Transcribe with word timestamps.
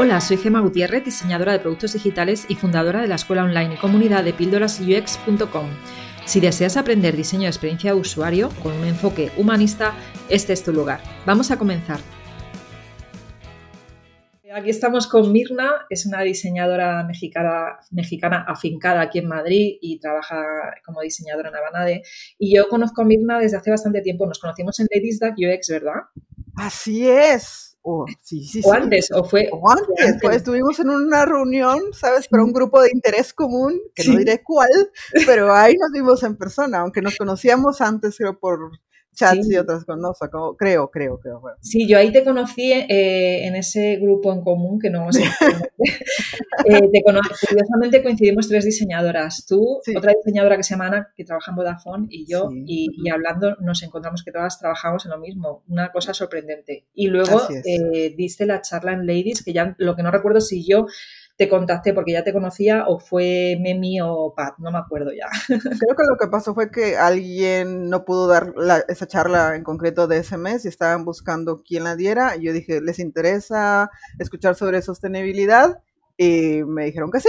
Hola, 0.00 0.20
soy 0.20 0.36
Gema 0.36 0.60
Gutiérrez, 0.60 1.04
diseñadora 1.04 1.50
de 1.50 1.58
productos 1.58 1.94
digitales 1.94 2.46
y 2.48 2.54
fundadora 2.54 3.00
de 3.00 3.08
la 3.08 3.16
escuela 3.16 3.42
online 3.42 3.74
y 3.74 3.78
comunidad 3.78 4.22
de 4.22 4.32
píldorasux.com. 4.32 5.66
Si 6.24 6.38
deseas 6.38 6.76
aprender 6.76 7.16
diseño 7.16 7.42
de 7.42 7.48
experiencia 7.48 7.92
de 7.92 7.98
usuario 7.98 8.50
con 8.62 8.74
un 8.74 8.86
enfoque 8.86 9.32
humanista, 9.36 9.94
este 10.28 10.52
es 10.52 10.62
tu 10.62 10.72
lugar. 10.72 11.00
Vamos 11.26 11.50
a 11.50 11.58
comenzar. 11.58 11.98
Aquí 14.54 14.70
estamos 14.70 15.08
con 15.08 15.32
Mirna, 15.32 15.68
es 15.90 16.06
una 16.06 16.22
diseñadora 16.22 17.02
mexicana, 17.02 17.80
mexicana 17.90 18.44
afincada 18.46 19.00
aquí 19.00 19.18
en 19.18 19.26
Madrid 19.26 19.78
y 19.80 19.98
trabaja 19.98 20.44
como 20.86 21.00
diseñadora 21.00 21.48
en 21.48 21.56
Abanade. 21.56 22.02
Y 22.38 22.54
yo 22.54 22.68
conozco 22.68 23.02
a 23.02 23.04
Mirna 23.04 23.40
desde 23.40 23.56
hace 23.56 23.72
bastante 23.72 24.00
tiempo, 24.02 24.26
nos 24.26 24.38
conocimos 24.38 24.78
en 24.78 24.86
Ladies 24.94 25.18
Duck 25.18 25.34
UX, 25.36 25.68
¿verdad? 25.70 26.02
Así 26.54 27.08
es. 27.08 27.77
O, 27.90 28.04
sí, 28.22 28.44
sí, 28.44 28.60
o 28.62 28.72
antes, 28.74 29.10
o 29.12 29.24
fue. 29.24 29.48
O 29.50 29.70
antes, 29.70 30.16
pues 30.20 30.36
estuvimos 30.36 30.78
en 30.78 30.90
una 30.90 31.24
reunión, 31.24 31.78
¿sabes? 31.92 32.28
Para 32.28 32.44
un 32.44 32.52
grupo 32.52 32.82
de 32.82 32.90
interés 32.92 33.32
común, 33.32 33.80
que 33.94 34.04
no 34.04 34.18
diré 34.18 34.42
cuál, 34.42 34.68
pero 35.24 35.54
ahí 35.54 35.74
nos 35.80 35.90
vimos 35.90 36.22
en 36.22 36.36
persona, 36.36 36.80
aunque 36.80 37.00
nos 37.00 37.16
conocíamos 37.16 37.80
antes, 37.80 38.18
creo, 38.18 38.38
por 38.38 38.58
chats 39.18 39.50
y 39.50 39.56
otras 39.56 39.84
cosas, 39.84 40.00
no, 40.32 40.54
creo, 40.56 40.90
creo, 40.90 41.18
creo. 41.18 41.42
Sí, 41.60 41.88
yo 41.88 41.98
ahí 41.98 42.12
te 42.12 42.24
conocí 42.24 42.72
eh, 42.72 43.46
en 43.46 43.56
ese 43.56 43.96
grupo 43.96 44.32
en 44.32 44.42
común 44.42 44.78
que 44.78 44.90
no 44.90 45.12
sé. 45.12 45.22
eh, 46.64 46.80
te 46.92 47.02
curiosamente 47.02 48.02
coincidimos 48.02 48.48
tres 48.48 48.64
diseñadoras, 48.64 49.44
tú, 49.46 49.80
otra 49.96 50.12
diseñadora 50.14 50.56
que 50.56 50.62
se 50.62 50.74
llama 50.74 50.86
Ana, 50.86 51.12
que 51.16 51.24
trabaja 51.24 51.50
en 51.50 51.56
Vodafone, 51.56 52.06
y 52.10 52.26
yo, 52.30 52.48
y, 52.52 52.88
hablando 53.10 53.56
nos 53.60 53.82
encontramos 53.82 54.22
que 54.22 54.32
todas 54.32 54.58
trabajamos 54.58 55.04
en 55.04 55.10
lo 55.10 55.18
mismo, 55.18 55.64
una 55.68 55.90
cosa 55.90 56.14
sorprendente. 56.14 56.86
Y 56.94 57.08
luego 57.08 57.42
eh, 57.64 58.14
diste 58.16 58.46
la 58.46 58.62
charla 58.62 58.92
en 58.92 59.06
Ladies, 59.06 59.42
que 59.42 59.52
ya 59.52 59.74
lo 59.78 59.96
que 59.96 60.02
no 60.02 60.10
recuerdo 60.10 60.40
si 60.40 60.64
yo 60.64 60.86
te 61.38 61.48
contacté 61.48 61.94
porque 61.94 62.12
ya 62.12 62.24
te 62.24 62.32
conocía 62.32 62.84
o 62.88 62.98
fue 62.98 63.56
Memi 63.60 64.00
o 64.00 64.34
Pat, 64.36 64.58
no 64.58 64.72
me 64.72 64.78
acuerdo 64.78 65.12
ya. 65.12 65.26
Creo 65.48 65.96
que 65.96 66.04
lo 66.10 66.18
que 66.18 66.26
pasó 66.26 66.52
fue 66.52 66.72
que 66.72 66.96
alguien 66.96 67.88
no 67.88 68.04
pudo 68.04 68.26
dar 68.26 68.52
esa 68.88 69.06
charla 69.06 69.54
en 69.54 69.62
concreto 69.62 70.08
de 70.08 70.18
ese 70.18 70.36
mes 70.36 70.64
y 70.64 70.68
estaban 70.68 71.04
buscando 71.04 71.62
quién 71.62 71.84
la 71.84 71.94
diera. 71.94 72.34
Yo 72.34 72.52
dije, 72.52 72.80
¿les 72.80 72.98
interesa 72.98 73.88
escuchar 74.18 74.56
sobre 74.56 74.82
sostenibilidad? 74.82 75.80
Y 76.16 76.64
me 76.64 76.86
dijeron 76.86 77.12
que 77.12 77.20
sí. 77.20 77.28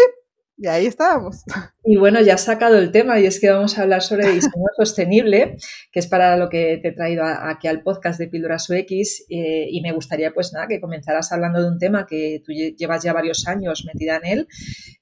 Y 0.61 0.67
ahí 0.67 0.87
estábamos. 0.87 1.45
Y 1.85 1.95
bueno, 1.95 2.19
ya 2.19 2.33
has 2.33 2.43
sacado 2.43 2.77
el 2.77 2.91
tema 2.91 3.17
y 3.17 3.25
es 3.25 3.39
que 3.39 3.49
vamos 3.49 3.77
a 3.77 3.83
hablar 3.83 4.01
sobre 4.01 4.29
diseño 4.29 4.65
sostenible, 4.77 5.55
que 5.89 5.99
es 6.01 6.07
para 6.07 6.35
lo 6.35 6.49
que 6.49 6.77
te 6.81 6.89
he 6.89 6.91
traído 6.91 7.23
aquí 7.23 7.69
al 7.69 7.81
podcast 7.81 8.19
de 8.19 8.27
Píldoras 8.27 8.69
UX 8.69 9.23
eh, 9.29 9.67
y 9.71 9.79
me 9.79 9.93
gustaría 9.93 10.33
pues 10.33 10.51
nada, 10.51 10.67
que 10.67 10.81
comenzaras 10.81 11.31
hablando 11.31 11.61
de 11.61 11.69
un 11.69 11.79
tema 11.79 12.05
que 12.05 12.41
tú 12.45 12.51
llevas 12.51 13.01
ya 13.01 13.13
varios 13.13 13.47
años 13.47 13.85
metida 13.85 14.17
en 14.17 14.25
él 14.25 14.47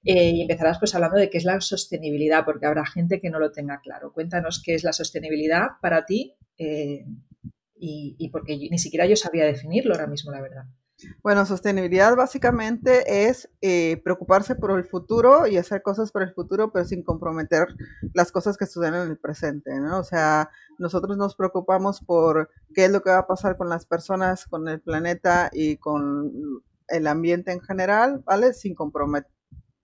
eh, 0.04 0.30
y 0.30 0.44
empezarás 0.44 0.78
pues 0.78 0.94
hablando 0.94 1.18
de 1.18 1.32
qué 1.32 1.40
es 1.40 1.44
la 1.44 1.60
sostenibilidad, 1.60 2.46
porque 2.46 2.68
habrá 2.68 2.86
gente 2.86 3.20
que 3.20 3.32
no 3.32 3.40
lo 3.40 3.52
tenga 3.52 3.80
claro. 3.82 4.14
Cuéntanos 4.14 4.62
qué 4.64 4.76
es 4.76 4.84
la 4.84 4.94
sostenibilidad 4.94 5.70
para 5.82 6.06
ti 6.06 6.36
eh, 6.60 7.04
y, 7.76 8.16
y 8.20 8.30
porque 8.30 8.56
ni 8.56 8.78
siquiera 8.78 9.08
yo 9.08 9.16
sabía 9.16 9.46
definirlo 9.46 9.96
ahora 9.96 10.06
mismo, 10.06 10.32
la 10.32 10.42
verdad. 10.42 10.66
Bueno, 11.22 11.46
sostenibilidad 11.46 12.16
básicamente 12.16 13.28
es 13.28 13.50
eh, 13.62 14.02
preocuparse 14.04 14.56
por 14.56 14.72
el 14.72 14.84
futuro 14.84 15.46
y 15.46 15.58
hacer 15.58 15.84
cosas 15.84 16.12
para 16.12 16.26
el 16.26 16.34
futuro, 16.34 16.72
pero 16.72 16.86
sin 16.86 17.04
comprometer 17.04 17.68
las 18.14 18.32
cosas 18.32 18.58
que 18.58 18.66
suceden 18.66 18.96
en 18.96 19.10
el 19.12 19.18
presente, 19.18 19.80
¿no? 19.80 20.00
O 20.00 20.04
sea, 20.04 20.50
nosotros 20.80 21.16
nos 21.16 21.36
preocupamos 21.36 22.02
por 22.02 22.50
qué 22.74 22.86
es 22.86 22.92
lo 22.92 23.02
que 23.02 23.12
va 23.12 23.20
a 23.20 23.28
pasar 23.28 23.58
con 23.58 23.70
las 23.70 23.86
personas, 23.86 24.48
con 24.48 24.68
el 24.68 24.82
planeta 24.82 25.52
y 25.54 25.78
con 25.78 26.64
el 26.88 27.06
ambiente 27.06 27.52
en 27.52 27.62
general, 27.62 28.24
¿vale? 28.26 28.54
Sin 28.54 28.74
comprometer. 28.74 29.32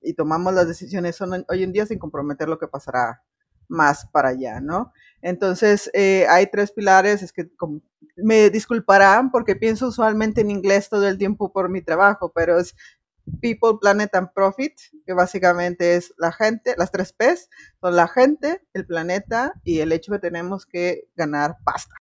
Y 0.02 0.16
tomamos 0.16 0.54
las 0.54 0.68
decisiones 0.68 1.20
hoy 1.22 1.64
en 1.64 1.72
día 1.74 1.86
sin 1.86 2.00
comprometer 2.00 2.50
lo 2.50 2.58
que 2.60 2.68
pasará 2.68 3.22
más 3.68 4.08
para 4.08 4.30
allá, 4.30 4.62
¿no? 4.62 4.92
Entonces, 5.22 5.90
eh, 5.94 6.26
hay 6.30 6.48
tres 6.52 6.72
pilares, 6.72 7.22
es 7.24 7.32
que 7.34 7.50
me 8.16 8.50
disculparán 8.50 9.32
porque 9.32 9.56
pienso 9.56 9.88
usualmente 9.88 10.42
en 10.42 10.52
inglés 10.52 10.90
todo 10.90 11.08
el 11.08 11.18
tiempo 11.18 11.52
por 11.52 11.70
mi 11.70 11.82
trabajo, 11.82 12.32
pero 12.34 12.60
es 12.60 12.76
People, 13.42 13.78
Planet 13.80 14.14
and 14.16 14.34
Profit, 14.34 14.74
que 15.06 15.14
básicamente 15.14 15.96
es 15.96 16.14
la 16.18 16.32
gente, 16.32 16.76
las 16.78 16.92
tres 16.92 17.14
P's 17.14 17.50
son 17.80 17.96
la 17.96 18.08
gente, 18.08 18.62
el 18.74 18.86
planeta 18.86 19.54
y 19.64 19.80
el 19.80 19.92
hecho 19.92 20.12
que 20.12 20.20
tenemos 20.20 20.66
que 20.66 21.08
ganar 21.16 21.58
pasta. 21.64 21.96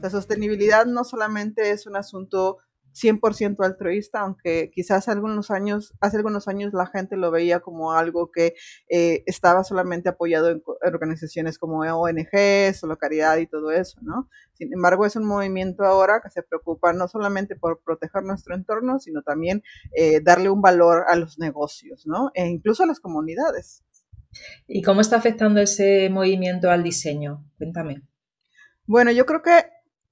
La 0.00 0.10
sostenibilidad 0.10 0.84
no 0.86 1.04
solamente 1.04 1.70
es 1.70 1.86
un 1.86 1.96
asunto 1.96 2.58
100% 3.00 3.64
altruista, 3.64 4.20
aunque 4.20 4.70
quizás 4.72 5.08
algunos 5.08 5.50
años, 5.50 5.94
hace 6.00 6.16
algunos 6.16 6.48
años 6.48 6.72
la 6.72 6.86
gente 6.86 7.16
lo 7.16 7.30
veía 7.30 7.60
como 7.60 7.92
algo 7.92 8.30
que 8.30 8.54
eh, 8.88 9.22
estaba 9.26 9.64
solamente 9.64 10.08
apoyado 10.08 10.50
en, 10.50 10.62
organizaciones 10.82 11.58
como 11.58 11.80
ONGs, 11.80 12.84
o 12.84 12.88
caridad 12.98 13.36
y 13.38 13.46
todo 13.46 13.70
eso, 13.70 13.98
¿no? 14.02 14.28
Sin 14.54 14.72
embargo, 14.72 15.06
es 15.06 15.14
un 15.16 15.24
movimiento 15.24 15.84
ahora 15.84 16.20
que 16.22 16.30
se 16.30 16.42
preocupa 16.42 16.92
no 16.92 17.06
solamente 17.06 17.54
por 17.54 17.80
proteger 17.82 18.24
nuestro 18.24 18.54
entorno, 18.54 18.98
sino 18.98 19.22
también 19.22 19.62
eh, 19.94 20.20
darle 20.20 20.50
un 20.50 20.60
valor 20.60 21.04
a 21.08 21.16
los 21.16 21.38
negocios, 21.38 22.06
¿no? 22.06 22.30
E 22.34 22.46
incluso 22.46 22.82
a 22.82 22.86
las 22.86 23.00
comunidades. 23.00 23.84
¿Y 24.66 24.82
cómo 24.82 25.00
está 25.00 25.16
afectando 25.16 25.60
ese 25.60 26.10
movimiento 26.10 26.70
al 26.70 26.82
diseño? 26.82 27.44
Cuéntame. 27.56 28.02
Bueno, 28.86 29.10
yo 29.10 29.26
creo 29.26 29.42
que 29.42 29.64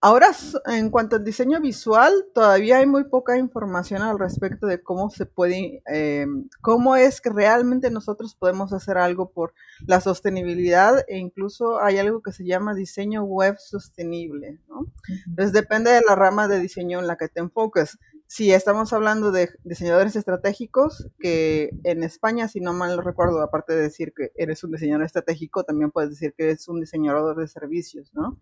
Ahora, 0.07 0.31
en 0.67 0.91
cuanto 0.91 1.17
al 1.17 1.25
diseño 1.25 1.61
visual, 1.61 2.13
todavía 2.33 2.79
hay 2.79 2.87
muy 2.87 3.03
poca 3.09 3.37
información 3.39 4.03
al 4.03 4.21
respecto 4.21 4.69
de 4.69 4.81
cómo 4.81 5.11
se 5.11 5.27
puede, 5.27 5.83
eh, 5.93 6.27
cómo 6.61 6.95
es 6.95 7.21
que 7.21 7.31
realmente 7.31 7.91
nosotros 7.91 8.37
podemos 8.37 8.73
hacer 8.73 8.99
algo 8.99 9.31
por 9.33 9.53
la 9.85 10.01
sostenibilidad 10.01 11.05
e 11.09 11.19
incluso 11.19 11.81
hay 11.83 11.99
algo 11.99 12.23
que 12.23 12.31
se 12.31 12.45
llama 12.45 12.77
diseño 12.77 13.25
web 13.25 13.57
sostenible, 13.59 14.61
¿no? 14.69 14.87
Entonces 15.27 15.53
depende 15.53 15.91
de 15.91 16.03
la 16.09 16.15
rama 16.15 16.47
de 16.47 16.61
diseño 16.61 17.01
en 17.01 17.09
la 17.09 17.17
que 17.17 17.29
te 17.29 17.41
enfoques. 17.41 17.99
Si 18.29 18.53
estamos 18.53 18.93
hablando 18.93 19.33
de 19.33 19.51
diseñadores 19.65 20.15
estratégicos, 20.15 21.09
que 21.19 21.71
en 21.83 22.05
España, 22.05 22.47
si 22.47 22.61
no 22.61 22.73
mal 22.73 23.03
recuerdo, 23.03 23.43
aparte 23.43 23.75
de 23.75 23.83
decir 23.83 24.13
que 24.17 24.31
eres 24.37 24.63
un 24.63 24.71
diseñador 24.71 25.05
estratégico, 25.05 25.65
también 25.65 25.91
puedes 25.91 26.11
decir 26.11 26.33
que 26.39 26.45
eres 26.45 26.69
un 26.69 26.79
diseñador 26.79 27.37
de 27.37 27.49
servicios, 27.49 28.13
¿no? 28.15 28.39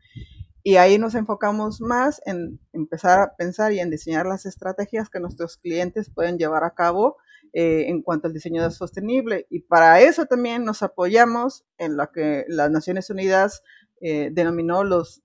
Y 0.67 0.77
ahí 0.77 0.99
nos 0.99 1.15
enfocamos 1.15 1.83
más 1.83 2.23
en 2.25 2.59
empezar 2.73 3.21
a 3.21 3.37
pensar 3.37 3.75
y 3.75 3.81
en 3.81 3.91
diseñar 3.91 4.25
las 4.25 4.47
estrategias 4.47 5.11
que 5.11 5.21
nuestros 5.21 5.59
clientes 5.59 6.09
pueden 6.09 6.39
llevar 6.39 6.65
a 6.65 6.73
cabo 6.73 7.19
eh, 7.53 7.85
en 7.89 8.01
cuanto 8.01 8.29
al 8.29 8.33
diseño 8.33 8.69
sostenible. 8.71 9.47
Y 9.51 9.61
para 9.61 10.01
eso 10.01 10.25
también 10.25 10.65
nos 10.65 10.83
apoyamos 10.83 11.67
en 11.77 11.99
lo 11.99 12.11
que 12.11 12.47
las 12.49 12.71
Naciones 12.71 13.11
Unidas 13.11 13.63
eh, 14.01 14.31
denominó 14.33 14.85
los 14.85 15.23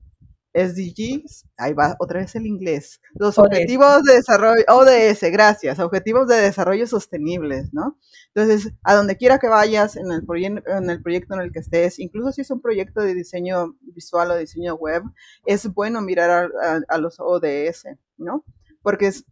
SDGs, 0.59 1.45
ahí 1.57 1.73
va 1.73 1.95
otra 1.99 2.19
vez 2.19 2.35
el 2.35 2.45
inglés, 2.45 3.01
los 3.13 3.37
objetivos 3.37 4.03
de 4.03 4.15
desarrollo, 4.15 4.63
ODS, 4.67 5.21
gracias, 5.31 5.79
objetivos 5.79 6.27
de 6.27 6.35
desarrollo 6.35 6.85
sostenibles, 6.87 7.73
¿no? 7.73 7.97
Entonces, 8.33 8.73
a 8.83 8.95
donde 8.95 9.17
quiera 9.17 9.39
que 9.39 9.47
vayas 9.47 9.95
en 9.95 10.11
el, 10.11 10.23
en 10.67 10.89
el 10.89 11.01
proyecto 11.01 11.33
en 11.33 11.41
el 11.41 11.51
que 11.51 11.59
estés, 11.59 11.99
incluso 11.99 12.31
si 12.31 12.41
es 12.41 12.51
un 12.51 12.61
proyecto 12.61 13.01
de 13.01 13.13
diseño 13.13 13.75
visual 13.81 14.31
o 14.31 14.37
diseño 14.37 14.75
web, 14.75 15.03
es 15.45 15.67
bueno 15.73 16.01
mirar 16.01 16.51
a, 16.87 16.97
los 16.97 17.19
ODS, 17.19 17.87
¿no? 18.17 18.43
Porque 18.81 19.07
es, 19.07 19.25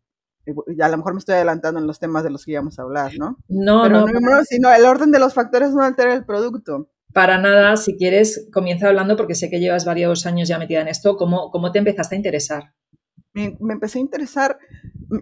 a 0.81 0.89
lo 0.89 0.97
mejor 0.97 1.13
me 1.13 1.19
estoy 1.19 1.35
adelantando 1.35 1.79
en 1.79 1.87
los 1.87 1.99
temas 1.99 2.23
de 2.23 2.29
los 2.29 2.45
que 2.45 2.51
íbamos 2.51 2.79
a 2.79 2.83
hablar, 2.83 3.11
¿no? 3.17 3.37
No, 3.47 3.89
no, 3.89 4.05
no, 4.05 4.19
no, 4.19 4.43
sino 4.43 4.73
el 4.73 4.85
orden 4.85 5.11
de 5.11 5.19
los 5.19 5.33
factores 5.33 5.71
no 5.71 5.83
altera 5.83 6.13
el 6.13 6.25
producto. 6.25 6.89
Para 7.13 7.37
nada, 7.37 7.77
si 7.77 7.95
quieres, 7.95 8.47
comienza 8.51 8.87
hablando 8.87 9.15
porque 9.15 9.35
sé 9.35 9.49
que 9.49 9.59
llevas 9.59 9.85
varios 9.85 10.25
años 10.25 10.47
ya 10.47 10.59
metida 10.59 10.81
en 10.81 10.87
esto. 10.87 11.17
¿Cómo, 11.17 11.51
cómo 11.51 11.71
te 11.71 11.79
empezaste 11.79 12.15
a 12.15 12.17
interesar? 12.17 12.73
Me, 13.33 13.55
empecé 13.73 13.99
a 13.99 14.01
interesar, 14.01 14.57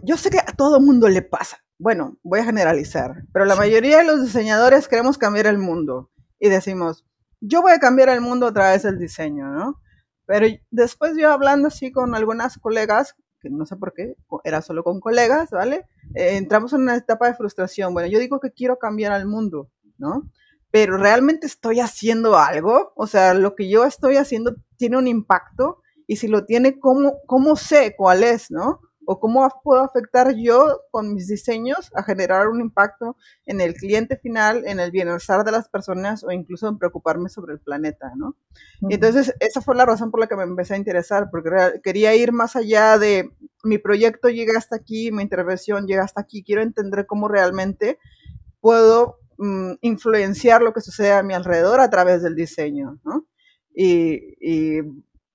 yo 0.03 0.15
sé 0.15 0.29
que 0.29 0.39
a 0.39 0.55
todo 0.55 0.79
mundo 0.79 1.09
le 1.09 1.21
pasa, 1.21 1.57
bueno, 1.77 2.17
voy 2.23 2.39
a 2.39 2.45
generalizar, 2.45 3.25
pero 3.33 3.43
la 3.43 3.57
mayoría 3.57 3.97
de 3.97 4.05
los 4.05 4.23
diseñadores 4.23 4.87
queremos 4.87 5.17
cambiar 5.17 5.47
el 5.47 5.57
mundo 5.57 6.11
y 6.39 6.47
decimos, 6.47 7.05
yo 7.41 7.61
voy 7.61 7.73
a 7.73 7.79
cambiar 7.79 8.07
el 8.07 8.21
mundo 8.21 8.47
a 8.47 8.53
través 8.53 8.83
del 8.83 8.97
diseño, 8.97 9.47
¿no? 9.47 9.81
Pero 10.25 10.47
después 10.71 11.13
yo 11.19 11.29
hablando 11.29 11.67
así 11.67 11.91
con 11.91 12.15
algunas 12.15 12.57
colegas, 12.57 13.15
que 13.41 13.49
no 13.49 13.65
sé 13.65 13.75
por 13.75 13.93
qué, 13.93 14.15
era 14.43 14.61
solo 14.61 14.83
con 14.83 15.01
colegas, 15.01 15.51
¿vale? 15.51 15.85
Eh, 16.15 16.37
entramos 16.37 16.71
en 16.73 16.81
una 16.81 16.95
etapa 16.95 17.27
de 17.27 17.35
frustración. 17.35 17.93
Bueno, 17.93 18.07
yo 18.09 18.19
digo 18.19 18.39
que 18.39 18.51
quiero 18.51 18.79
cambiar 18.79 19.11
al 19.11 19.27
mundo, 19.27 19.69
¿no? 19.97 20.31
Pero 20.75 20.97
realmente 20.97 21.47
estoy 21.47 21.79
haciendo 21.79 22.37
algo, 22.37 22.91
o 22.97 23.07
sea, 23.07 23.33
lo 23.33 23.55
que 23.55 23.69
yo 23.69 23.85
estoy 23.85 24.17
haciendo 24.17 24.57
tiene 24.75 24.97
un 24.97 25.07
impacto 25.07 25.81
y 26.05 26.17
si 26.17 26.27
lo 26.27 26.43
tiene, 26.43 26.81
¿cómo, 26.81 27.19
cómo 27.27 27.55
sé 27.55 27.95
cuál 27.97 28.25
es, 28.25 28.51
no? 28.51 28.81
o 29.05 29.21
cómo 29.21 29.47
puedo 29.63 29.81
afectar 29.81 30.35
yo 30.35 30.81
con 30.91 31.13
mis 31.13 31.27
diseños 31.27 31.91
a 31.95 32.03
generar 32.03 32.49
un 32.49 32.59
impacto 32.59 33.15
en 33.45 33.61
el 33.61 33.73
cliente 33.75 34.17
final, 34.17 34.63
en 34.67 34.81
el 34.81 34.91
bienestar 34.91 35.45
de 35.45 35.53
las 35.53 35.69
personas 35.69 36.25
o 36.25 36.31
incluso 36.31 36.67
en 36.67 36.77
preocuparme 36.77 37.29
sobre 37.29 37.53
el 37.53 37.61
planeta, 37.61 38.11
¿no? 38.17 38.35
entonces, 38.89 39.33
esa 39.39 39.61
fue 39.61 39.75
la 39.75 39.85
razón 39.85 40.11
por 40.11 40.19
la 40.19 40.27
que 40.27 40.35
me 40.35 40.43
empecé 40.43 40.73
a 40.73 40.77
interesar, 40.77 41.29
porque 41.31 41.79
quería 41.83 42.13
ir 42.15 42.33
más 42.33 42.57
allá 42.57 42.97
de 42.97 43.31
mi 43.63 43.77
proyecto 43.77 44.27
llega 44.27 44.57
hasta 44.57 44.75
aquí, 44.75 45.09
mi 45.13 45.23
intervención 45.23 45.87
llega 45.87 46.03
hasta 46.03 46.19
aquí, 46.19 46.43
quiero 46.43 46.63
entender 46.63 47.05
cómo 47.05 47.29
realmente 47.29 47.97
puedo 48.59 49.19
mm, 49.37 49.73
influenciar 49.81 50.61
lo 50.61 50.73
que 50.73 50.81
sucede 50.81 51.11
a 51.11 51.23
mi 51.23 51.33
alrededor 51.33 51.79
a 51.79 51.89
través 51.89 52.23
del 52.23 52.35
diseño, 52.35 52.99
¿no? 53.03 53.25
Y, 53.73 54.35
y 54.39 54.81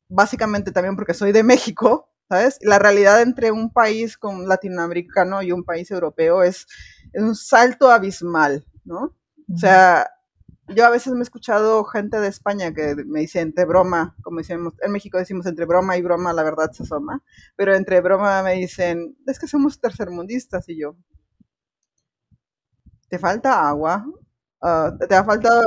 básicamente 0.08 0.72
también 0.72 0.96
porque 0.96 1.14
soy 1.14 1.32
de 1.32 1.42
México, 1.42 2.10
¿sabes? 2.28 2.58
La 2.62 2.78
realidad 2.78 3.22
entre 3.22 3.50
un 3.50 3.72
país 3.72 4.18
con 4.18 4.46
latinoamericano 4.46 5.42
y 5.42 5.52
un 5.52 5.64
país 5.64 5.90
europeo 5.90 6.42
es, 6.42 6.66
un 7.14 7.34
salto 7.34 7.90
abismal, 7.90 8.64
¿no? 8.84 9.16
O 9.52 9.58
sea, 9.58 10.08
yo 10.68 10.86
a 10.86 10.90
veces 10.90 11.12
me 11.12 11.20
he 11.20 11.22
escuchado 11.22 11.82
gente 11.84 12.20
de 12.20 12.28
España 12.28 12.72
que 12.72 12.94
me 13.04 13.20
dice 13.20 13.40
entre 13.40 13.64
broma, 13.64 14.14
como 14.22 14.38
decimos, 14.38 14.74
en 14.80 14.92
México 14.92 15.18
decimos 15.18 15.46
entre 15.46 15.64
broma 15.64 15.96
y 15.96 16.02
broma 16.02 16.32
la 16.32 16.44
verdad 16.44 16.70
se 16.70 16.84
asoma, 16.84 17.24
pero 17.56 17.74
entre 17.74 18.00
broma 18.00 18.44
me 18.44 18.54
dicen, 18.54 19.16
es 19.26 19.40
que 19.40 19.48
somos 19.48 19.80
tercermundistas 19.80 20.68
y 20.68 20.78
yo, 20.78 20.96
¿te 23.10 23.18
falta 23.18 23.68
agua? 23.68 24.06
Ah, 24.62 24.92
¿Te 25.08 25.14
ha 25.14 25.24
faltado 25.24 25.62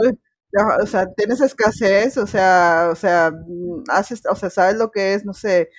o 0.81 0.86
sea, 0.86 1.12
tienes 1.13 1.42
escasez, 1.42 2.18
o 2.18 2.28
sea, 2.28 2.90
o 2.92 2.95
sea, 2.95 3.31
mm, 3.31 3.84
haces, 3.90 4.22
o 4.30 4.36
sea, 4.36 4.50
sabes 4.50 4.75
lo 4.78 4.92
que 4.92 5.16
es, 5.16 5.25
no 5.25 5.34
sé, 5.34 5.69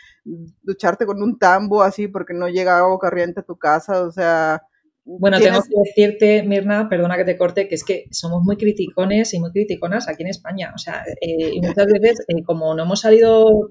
ducharte 0.63 1.07
con 1.07 1.23
un 1.23 1.39
tambo 1.39 1.83
así 1.83 2.09
porque 2.09 2.35
no 2.35 2.49
llega 2.49 2.79
agua 2.79 2.99
corriente 2.99 3.41
a 3.41 3.45
tu 3.45 3.57
casa, 3.57 4.03
o 4.03 4.11
sea. 4.11 4.63
Bueno, 5.05 5.39
tengo 5.39 5.61
que 5.63 5.69
decirte, 5.85 6.43
Mirna, 6.45 6.89
perdona 6.89 7.17
que 7.17 7.25
te 7.25 7.37
corte, 7.37 7.69
que 7.69 7.75
es 7.75 7.85
que 7.85 8.07
somos 8.11 8.43
muy 8.43 8.57
criticones 8.57 9.35
y 9.35 9.39
muy 9.39 9.53
criticonas 9.53 10.09
aquí 10.09 10.23
en 10.23 10.31
España. 10.31 10.73
O 10.75 10.79
sea, 10.79 11.05
eh, 11.21 11.51
y 11.53 11.61
muchas 11.61 11.87
veces, 11.87 12.25
eh, 12.27 12.43
como 12.43 12.75
no 12.75 12.85
hemos 12.85 13.01
salido 13.01 13.71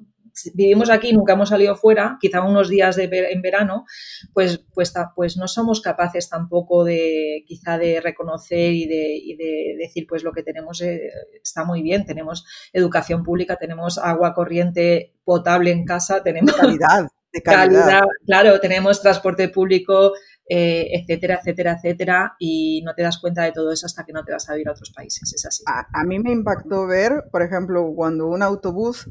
vivimos 0.54 0.90
aquí, 0.90 1.14
nunca 1.14 1.34
hemos 1.34 1.50
salido 1.50 1.76
fuera, 1.76 2.18
quizá 2.20 2.42
unos 2.42 2.70
días 2.70 2.96
de 2.96 3.10
en 3.32 3.42
verano, 3.42 3.86
pues, 4.34 4.64
pues, 4.74 4.94
pues 5.16 5.38
no 5.38 5.48
somos 5.48 5.82
capaces 5.82 6.30
tampoco 6.30 6.84
de 6.84 7.44
quizá 7.46 7.78
de 7.78 8.02
reconocer 8.02 8.74
y 8.74 8.88
de, 8.88 9.76
decir 9.78 10.06
pues 10.08 10.24
lo 10.24 10.32
que 10.32 10.44
tenemos 10.44 10.82
eh, 10.82 11.10
está 11.42 11.64
muy 11.64 11.82
bien, 11.82 12.06
tenemos 12.06 12.46
educación 12.72 13.24
pública, 13.24 13.58
tenemos 13.58 13.98
agua 13.98 14.34
corriente 14.34 15.16
potable 15.24 15.72
en 15.72 15.86
casa, 15.86 16.24
tenemos 16.24 16.54
calidad, 16.56 17.08
de 17.32 17.42
calidad. 17.42 18.04
claro, 18.26 18.60
tenemos 18.60 19.02
transporte 19.02 19.50
público, 19.50 20.14
eh, 20.48 20.88
etcétera, 20.94 21.40
etcétera, 21.40 21.74
etcétera, 21.74 22.36
y 22.40 22.82
no 22.84 22.94
te 22.94 23.04
das 23.04 23.18
cuenta 23.20 23.44
de 23.44 23.52
todo 23.52 23.72
eso 23.72 23.86
hasta 23.86 24.04
que 24.06 24.14
no 24.14 24.24
te 24.24 24.32
vas 24.32 24.50
a 24.50 24.58
ir 24.58 24.68
a 24.68 24.72
otros 24.72 24.92
países, 24.92 25.34
es 25.34 25.46
así. 25.46 25.64
a 25.68 26.04
mí 26.04 26.20
me 26.20 26.32
impactó 26.32 26.88
ver, 26.88 27.26
por 27.32 27.42
ejemplo, 27.42 27.92
cuando 27.96 28.28
un 28.28 28.42
autobús 28.42 29.10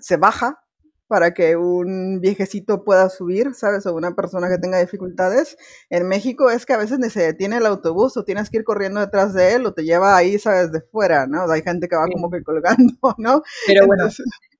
se 0.00 0.16
baja 0.16 0.60
para 1.08 1.32
que 1.32 1.56
un 1.56 2.20
viejecito 2.20 2.84
pueda 2.84 3.08
subir, 3.08 3.54
¿sabes? 3.54 3.86
O 3.86 3.94
una 3.94 4.14
persona 4.14 4.48
que 4.48 4.58
tenga 4.58 4.78
dificultades. 4.78 5.56
En 5.88 6.06
México 6.06 6.50
es 6.50 6.66
que 6.66 6.74
a 6.74 6.76
veces 6.76 6.98
se 7.12 7.20
detiene 7.20 7.56
el 7.56 7.66
autobús 7.66 8.16
o 8.16 8.24
tienes 8.24 8.50
que 8.50 8.58
ir 8.58 8.64
corriendo 8.64 9.00
detrás 9.00 9.32
de 9.32 9.54
él 9.54 9.64
o 9.64 9.72
te 9.72 9.84
lleva 9.84 10.16
ahí, 10.16 10.38
¿sabes? 10.38 10.70
De 10.70 10.82
fuera, 10.82 11.26
¿no? 11.26 11.50
hay 11.50 11.62
gente 11.62 11.88
que 11.88 11.96
va 11.96 12.06
como 12.12 12.30
que 12.30 12.42
colgando, 12.42 12.92
¿no? 13.18 13.42
Pero 13.66 13.86
bueno, 13.86 14.08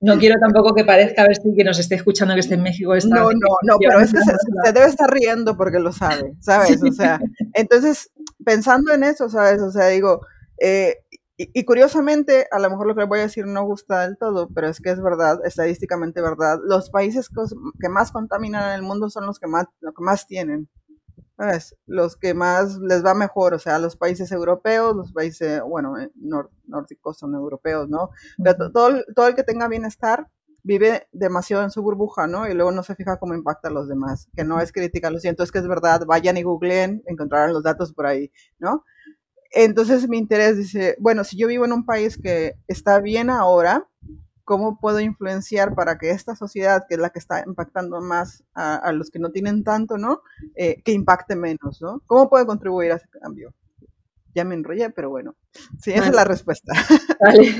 no 0.01 0.17
quiero 0.17 0.35
tampoco 0.41 0.73
que 0.73 0.83
parezca 0.83 1.21
a 1.21 1.27
ver 1.27 1.35
si 1.35 1.55
que 1.55 1.63
nos 1.63 1.79
esté 1.79 1.95
escuchando 1.95 2.33
que 2.33 2.39
esté 2.39 2.55
en 2.55 2.63
México. 2.63 2.95
Está 2.95 3.15
no, 3.15 3.25
no, 3.25 3.55
no, 3.63 3.77
pero 3.79 3.99
es 3.99 4.11
que 4.11 4.19
se, 4.19 4.31
se, 4.65 4.73
debe 4.73 4.87
estar 4.87 5.09
riendo 5.09 5.55
porque 5.55 5.79
lo 5.79 5.93
sabe, 5.93 6.33
¿sabes? 6.39 6.81
O 6.81 6.91
sea, 6.91 7.19
entonces, 7.53 8.09
pensando 8.43 8.91
en 8.91 9.03
eso, 9.03 9.29
¿sabes? 9.29 9.61
O 9.61 9.71
sea, 9.71 9.87
digo, 9.87 10.21
eh, 10.59 10.95
y, 11.41 11.63
curiosamente, 11.63 12.47
a 12.51 12.59
lo 12.59 12.69
mejor 12.69 12.87
lo 12.87 12.95
que 12.95 13.05
voy 13.05 13.19
a 13.19 13.23
decir 13.23 13.45
no 13.45 13.63
gusta 13.63 14.01
del 14.01 14.17
todo, 14.17 14.49
pero 14.53 14.67
es 14.67 14.81
que 14.81 14.89
es 14.89 15.01
verdad, 15.01 15.39
estadísticamente 15.45 16.21
verdad. 16.21 16.59
Los 16.65 16.89
países 16.89 17.29
que 17.79 17.87
más 17.89 18.11
contaminan 18.11 18.69
en 18.69 18.75
el 18.75 18.81
mundo 18.81 19.09
son 19.09 19.25
los 19.25 19.39
que 19.39 19.47
más, 19.47 19.67
lo 19.79 19.93
que 19.93 20.03
más 20.03 20.27
tienen. 20.27 20.67
¿sabes? 21.37 21.77
Los 21.85 22.17
que 22.17 22.33
más 22.33 22.77
les 22.79 23.03
va 23.05 23.13
mejor, 23.13 23.53
o 23.53 23.59
sea, 23.59 23.79
los 23.79 23.95
países 23.95 24.29
europeos, 24.33 24.93
los 24.93 25.13
países, 25.13 25.61
bueno, 25.61 25.97
eh, 25.97 26.11
nórdicos 26.67 27.17
son 27.17 27.33
europeos, 27.33 27.87
¿no? 27.87 28.09
Pero 28.43 28.71
todo, 28.73 29.03
todo 29.15 29.27
el 29.29 29.35
que 29.35 29.43
tenga 29.43 29.69
bienestar 29.69 30.27
vive 30.63 31.07
demasiado 31.13 31.63
en 31.63 31.71
su 31.71 31.81
burbuja, 31.81 32.27
¿no? 32.27 32.45
Y 32.49 32.53
luego 32.53 32.71
no 32.71 32.83
se 32.83 32.93
fija 32.95 33.17
cómo 33.17 33.35
impacta 33.35 33.69
a 33.69 33.71
los 33.71 33.87
demás, 33.87 34.27
que 34.35 34.43
no 34.43 34.59
es 34.59 34.73
crítica, 34.73 35.09
lo 35.09 35.19
siento, 35.19 35.43
es 35.43 35.51
que 35.53 35.59
es 35.59 35.67
verdad, 35.67 36.01
vayan 36.05 36.35
y 36.35 36.43
googleen, 36.43 37.03
encontrarán 37.05 37.53
los 37.53 37.63
datos 37.63 37.93
por 37.93 38.05
ahí, 38.05 38.31
¿no? 38.59 38.83
Entonces 39.51 40.07
mi 40.07 40.17
interés 40.17 40.57
dice, 40.57 40.95
bueno, 40.99 41.23
si 41.23 41.37
yo 41.37 41.47
vivo 41.47 41.65
en 41.65 41.73
un 41.73 41.85
país 41.85 42.17
que 42.21 42.55
está 42.67 42.99
bien 42.99 43.29
ahora, 43.29 43.87
¿cómo 44.49 44.79
puedo 44.79 44.99
influenciar 44.99 45.75
para 45.75 45.99
que 45.99 46.09
esta 46.09 46.35
sociedad, 46.35 46.85
que 46.89 46.95
es 46.95 46.99
la 46.99 47.11
que 47.11 47.19
está 47.19 47.43
impactando 47.45 48.01
más 48.01 48.43
a, 48.55 48.91
los 48.93 49.11
que 49.11 49.19
no 49.19 49.29
tienen 49.29 49.63
tanto, 49.63 49.97
¿no? 49.99 50.21
Eh, 50.55 50.81
que 50.83 50.91
impacte 50.91 51.35
menos, 51.35 51.79
¿no? 51.81 52.01
¿Cómo 52.07 52.29
puedo 52.29 52.47
contribuir 52.47 52.91
a 52.91 52.95
ese 52.95 53.07
cambio? 53.21 53.53
Ya 54.33 54.45
me 54.45 54.55
enrollé, 54.55 54.89
pero 54.89 55.11
bueno, 55.11 55.35
sí, 55.79 55.91
esa 55.91 56.07
es 56.07 56.15
la 56.15 56.23
respuesta. 56.23 56.73
Vale, 57.19 57.53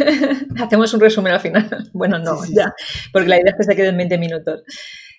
hacemos 0.63 0.93
un 0.93 0.99
resumen 0.99 1.33
al 1.33 1.39
final. 1.39 1.69
Bueno, 1.93 2.17
no, 2.17 2.43
ya, 2.45 2.73
porque 3.13 3.27
la 3.27 3.37
idea 3.37 3.51
es 3.51 3.57
que 3.57 3.71
se 3.71 3.75
quede 3.75 3.89
en 3.89 3.97
20 3.97 4.17
minutos. 4.17 4.63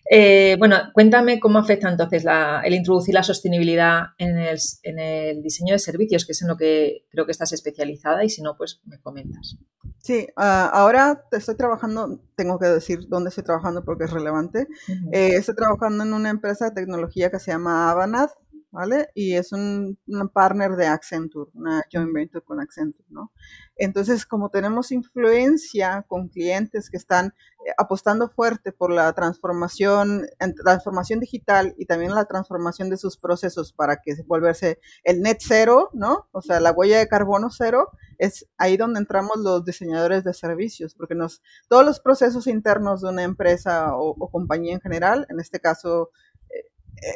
Eh, 0.08 0.56
bueno, 0.58 0.76
cuéntame 0.92 1.38
cómo 1.40 1.58
afecta 1.58 1.88
entonces 1.88 2.24
el 2.64 2.74
introducir 2.74 3.14
la 3.14 3.22
sostenibilidad 3.22 4.06
en 4.18 4.38
el, 4.38 5.42
diseño 5.42 5.74
de 5.74 5.78
servicios, 5.78 6.24
que 6.24 6.32
es 6.32 6.42
en 6.42 6.48
lo 6.48 6.56
que 6.56 7.04
creo 7.10 7.26
que 7.26 7.32
estás 7.32 7.52
especializada, 7.52 8.24
y 8.24 8.30
si 8.30 8.42
no, 8.42 8.56
pues 8.56 8.80
me 8.84 8.98
comentas. 9.00 9.56
Sí, 9.98 10.26
ah, 10.36 10.70
ahora 10.72 11.24
estoy 11.30 11.56
trabajando, 11.56 12.20
tengo 12.34 12.58
que 12.58 12.66
decir 12.66 13.00
dónde 13.08 13.28
estoy 13.28 13.44
trabajando 13.44 13.84
porque 13.84 14.04
es 14.04 14.10
relevante. 14.10 14.66
Eh, 15.12 15.32
estoy 15.34 15.54
trabajando 15.54 16.04
en 16.04 16.14
una 16.14 16.30
empresa 16.30 16.66
de 16.66 16.74
tecnología 16.74 17.30
que 17.30 17.38
se 17.38 17.50
llama 17.50 17.90
Avanad, 17.90 18.30
¿vale? 18.70 19.08
Y 19.14 19.34
es 19.34 19.52
un, 19.52 19.98
partner 20.32 20.72
de 20.72 20.86
Accenture, 20.86 21.50
una 21.54 21.82
joint 21.92 22.12
venture 22.12 22.44
con 22.44 22.60
Accenture, 22.60 23.04
¿no? 23.08 23.32
Entonces, 23.76 24.26
como 24.26 24.50
tenemos 24.50 24.92
influencia 24.92 26.04
con 26.06 26.28
clientes 26.28 26.90
que 26.90 26.96
están 26.96 27.28
eh, 27.66 27.72
apostando 27.78 28.28
fuerte 28.28 28.72
por 28.72 28.92
la 28.92 29.12
transformación, 29.12 30.26
transformación 30.62 31.18
digital 31.20 31.74
y 31.78 31.86
también 31.86 32.14
la 32.14 32.26
transformación 32.26 32.90
de 32.90 32.96
sus 32.96 33.16
procesos 33.16 33.72
para 33.72 33.96
que 33.96 34.14
volverse 34.26 34.78
el 35.02 35.22
net 35.22 35.38
cero, 35.40 35.90
¿no? 35.92 36.28
O 36.32 36.42
sea, 36.42 36.60
la 36.60 36.72
huella 36.72 36.98
de 36.98 37.08
carbono 37.08 37.48
cero, 37.50 37.88
es 38.18 38.46
ahí 38.58 38.76
donde 38.76 39.00
entramos 39.00 39.38
los 39.38 39.64
diseñadores 39.64 40.24
de 40.24 40.34
servicios, 40.34 40.94
porque 40.94 41.14
nos, 41.14 41.42
todos 41.68 41.84
los 41.84 42.00
procesos 42.00 42.46
internos 42.46 43.00
de 43.00 43.08
una 43.08 43.22
empresa 43.22 43.96
o, 43.96 44.10
o 44.10 44.30
compañía 44.30 44.74
en 44.74 44.80
general, 44.80 45.26
en 45.30 45.40
este 45.40 45.58
caso 45.58 46.10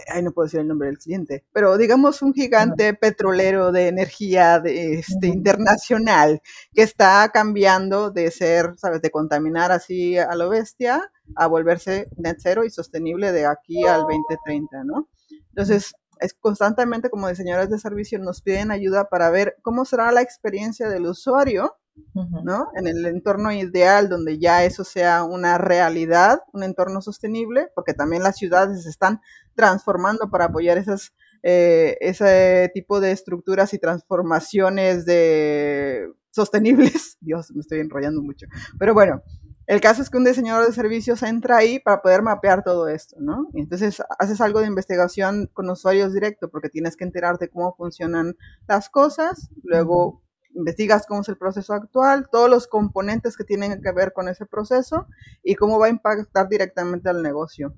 ay, 0.09 0.23
no 0.23 0.33
puedo 0.33 0.47
decir 0.47 0.61
el 0.61 0.69
nombre 0.69 0.89
del 0.89 0.99
cliente, 0.99 1.45
pero 1.53 1.77
digamos 1.77 2.23
un 2.23 2.33
gigante 2.33 2.95
petrolero 2.95 3.73
de 3.73 3.89
energía 3.89 4.61
de, 4.61 4.95
este, 4.99 5.27
internacional 5.27 6.41
que 6.73 6.83
está 6.83 7.29
cambiando 7.33 8.11
de 8.11 8.31
ser, 8.31 8.75
sabes, 8.77 9.03
de 9.03 9.11
contaminar 9.11 9.73
así 9.73 10.19
a 10.19 10.35
lo 10.35 10.49
bestia 10.49 11.11
a 11.37 11.47
volverse 11.47 12.09
net 12.17 12.37
cero 12.39 12.65
y 12.65 12.71
sostenible 12.71 13.33
de 13.33 13.47
aquí 13.47 13.85
al 13.87 14.03
2030, 14.03 14.85
¿no? 14.85 15.09
Entonces, 15.49 15.95
es 16.21 16.35
constantemente 16.35 17.11
como 17.11 17.29
diseñadores 17.29 17.71
de 17.71 17.79
servicio 17.79 18.19
nos 18.19 18.41
piden 18.41 18.71
ayuda 18.71 19.09
para 19.09 19.31
ver 19.31 19.57
cómo 19.63 19.85
será 19.85 20.13
la 20.13 20.23
experiencia 20.23 20.89
del 20.89 21.07
usuario 21.07 21.77
¿no? 22.15 22.69
En 22.75 22.87
el 22.87 23.07
entorno 23.07 23.53
ideal 23.53 24.09
donde 24.09 24.39
ya 24.39 24.65
eso 24.65 24.85
sea 24.85 25.25
una 25.25 25.59
realidad, 25.59 26.41
un 26.53 26.63
entorno 26.63 27.01
sostenible, 27.01 27.69
porque 27.75 27.95
también 27.95 28.23
las 28.23 28.37
ciudades 28.37 28.85
se 28.85 28.91
están 28.91 29.21
transformando 29.55 30.31
para 30.31 30.47
apoyar 30.47 30.79
esas, 30.79 31.13
eh, 31.43 31.97
ese 32.01 32.71
tipo 32.75 33.01
de 33.01 33.13
estructuras 33.13 33.75
y 33.75 33.79
transformaciones 33.79 35.05
de 35.05 36.09
sostenibles. 36.31 37.17
Dios, 37.21 37.51
me 37.53 37.61
estoy 37.61 37.81
enrollando 37.81 38.23
mucho. 38.23 38.47
Pero 38.79 38.95
bueno, 38.95 39.23
el 39.67 39.81
caso 39.81 40.03
es 40.03 40.11
que 40.11 40.19
un 40.19 40.25
diseñador 40.25 40.67
de 40.67 40.73
servicios 40.73 41.23
entra 41.23 41.57
ahí 41.57 41.79
para 41.79 42.03
poder 42.03 42.23
mapear 42.23 42.63
todo 42.63 42.89
esto, 42.89 43.17
¿no? 43.19 43.49
Y 43.55 43.61
entonces 43.61 44.03
haces 44.19 44.41
algo 44.43 44.61
de 44.61 44.67
investigación 44.67 45.49
con 45.55 45.71
usuarios 45.71 46.13
directo 46.13 46.51
porque 46.51 46.69
tienes 46.69 46.97
que 46.97 47.05
enterarte 47.05 47.49
cómo 47.49 47.75
funcionan 47.75 48.37
las 48.69 48.91
cosas, 48.91 49.49
luego 49.63 50.24
investigas 50.55 51.07
cómo 51.07 51.21
es 51.21 51.29
el 51.29 51.37
proceso 51.37 51.75
actual, 51.75 52.29
todos 52.31 52.49
los 52.49 52.67
componentes 52.67 53.37
que 53.37 53.45
tienen 53.45 53.81
que 53.83 53.93
ver 53.93 54.13
con 54.13 54.29
ese 54.29 54.47
proceso 54.47 55.07
y 55.43 55.55
cómo 55.55 55.79
va 55.79 55.87
a 55.87 55.91
impactar 55.91 56.49
directamente 56.49 57.09
al 57.09 57.23
negocio. 57.23 57.75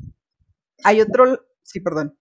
Hay 0.84 1.00
otro 1.00 1.40
Sí, 1.66 1.80
perdón. 1.80 2.16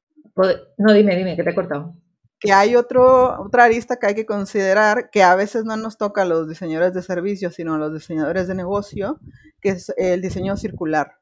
No, 0.78 0.92
dime, 0.92 1.16
dime, 1.16 1.36
que 1.36 1.44
te 1.44 1.52
he 1.52 1.56
cortado. 1.56 1.96
Que 2.40 2.52
hay 2.52 2.76
otro, 2.76 3.40
otra 3.42 3.66
arista 3.66 3.98
que 3.98 4.08
hay 4.08 4.16
que 4.16 4.26
considerar, 4.26 5.12
que 5.12 5.22
a 5.22 5.36
veces 5.36 5.66
no 5.66 5.78
nos 5.78 5.98
toca 5.98 6.24
a 6.24 6.26
los 6.26 6.50
diseñadores 6.50 6.94
de 6.94 7.04
servicios, 7.04 7.54
sino 7.54 7.76
a 7.76 7.78
los 7.78 7.94
diseñadores 7.94 8.48
de 8.48 8.56
negocio, 8.56 9.20
que 9.62 9.70
es 9.70 9.94
el 9.98 10.22
diseño 10.22 10.58
circular. 10.58 11.20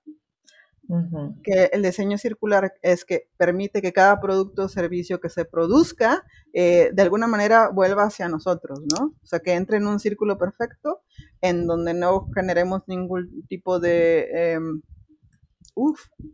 Que 1.44 1.70
el 1.72 1.82
diseño 1.82 2.18
circular 2.18 2.74
es 2.82 3.06
que 3.06 3.30
permite 3.38 3.82
que 3.82 3.94
cada 3.94 4.20
producto 4.20 4.66
o 4.66 4.68
servicio 4.70 5.20
que 5.20 5.30
se 5.30 5.46
produzca 5.46 6.24
eh, 6.52 6.92
de 6.94 7.02
alguna 7.02 7.26
manera 7.26 7.70
vuelva 7.70 8.04
hacia 8.04 8.28
nosotros, 8.28 8.82
¿no? 8.82 9.08
O 9.08 9.26
sea, 9.26 9.40
que 9.40 9.54
entre 9.54 9.78
en 9.78 9.88
un 9.88 10.00
círculo 10.00 10.38
perfecto 10.38 11.02
en 11.42 11.66
donde 11.66 11.94
no 11.94 12.28
generemos 12.36 12.82
ningún 12.88 13.46
tipo 13.48 13.80
de 13.80 14.54
em, 14.54 14.82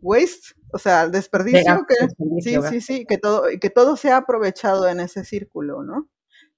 waste, 0.02 0.54
o 0.72 0.78
sea, 0.78 1.08
desperdicio, 1.08 1.86
que, 1.88 2.40
sí, 2.42 2.56
sí, 2.68 2.80
sí, 2.80 3.06
que 3.06 3.16
todo, 3.16 3.44
que 3.60 3.70
todo 3.70 3.96
sea 3.96 4.18
aprovechado 4.18 4.88
en 4.88 5.00
ese 5.00 5.24
círculo, 5.24 5.82
¿no? 5.82 6.09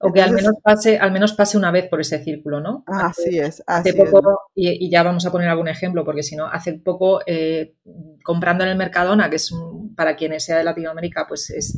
O 0.03 0.11
que 0.11 0.21
al 0.21 0.33
menos 0.33 0.55
pase, 0.61 0.97
al 0.97 1.11
menos 1.11 1.33
pase 1.33 1.57
una 1.57 1.71
vez 1.71 1.87
por 1.87 2.01
ese 2.01 2.23
círculo, 2.23 2.59
¿no? 2.59 2.83
Así 2.87 3.39
es. 3.39 3.63
hace 3.65 3.93
poco, 3.93 4.41
Y, 4.53 4.89
ya 4.89 5.03
vamos 5.03 5.25
a 5.25 5.31
poner 5.31 5.49
algún 5.49 5.67
ejemplo, 5.67 6.03
porque 6.03 6.23
si 6.23 6.35
no, 6.35 6.45
hace 6.47 6.73
poco 6.73 7.21
eh, 7.25 7.75
comprando 8.23 8.63
en 8.63 8.71
el 8.71 8.77
Mercadona, 8.77 9.29
que 9.29 9.35
es 9.35 9.53
para 9.95 10.15
quienes 10.15 10.45
sea 10.45 10.57
de 10.57 10.63
Latinoamérica, 10.63 11.25
pues 11.27 11.49
es 11.49 11.77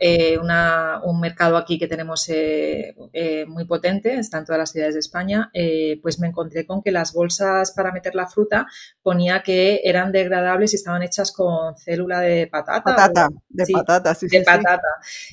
eh, 0.00 0.38
un 0.38 1.20
mercado 1.20 1.56
aquí 1.56 1.78
que 1.78 1.86
tenemos 1.86 2.28
eh, 2.28 2.94
muy 3.46 3.64
potente, 3.64 4.16
está 4.18 4.38
en 4.38 4.44
todas 4.44 4.58
las 4.58 4.72
ciudades 4.72 4.94
de 4.94 5.00
España, 5.00 5.50
pues 6.02 6.18
me 6.18 6.26
encontré 6.26 6.66
con 6.66 6.82
que 6.82 6.90
las 6.90 7.12
bolsas 7.12 7.72
para 7.72 7.92
meter 7.92 8.14
la 8.14 8.26
fruta 8.26 8.66
ponía 9.02 9.42
que 9.42 9.80
eran 9.84 10.12
degradables 10.12 10.72
y 10.72 10.76
estaban 10.76 11.02
hechas 11.02 11.32
con 11.32 11.76
célula 11.76 12.20
de 12.20 12.46
patata. 12.48 12.82
Patata, 12.82 13.28
de 13.48 13.64
patata, 13.72 14.14
sí, 14.14 14.26
De 14.28 14.42
patata. 14.42 14.82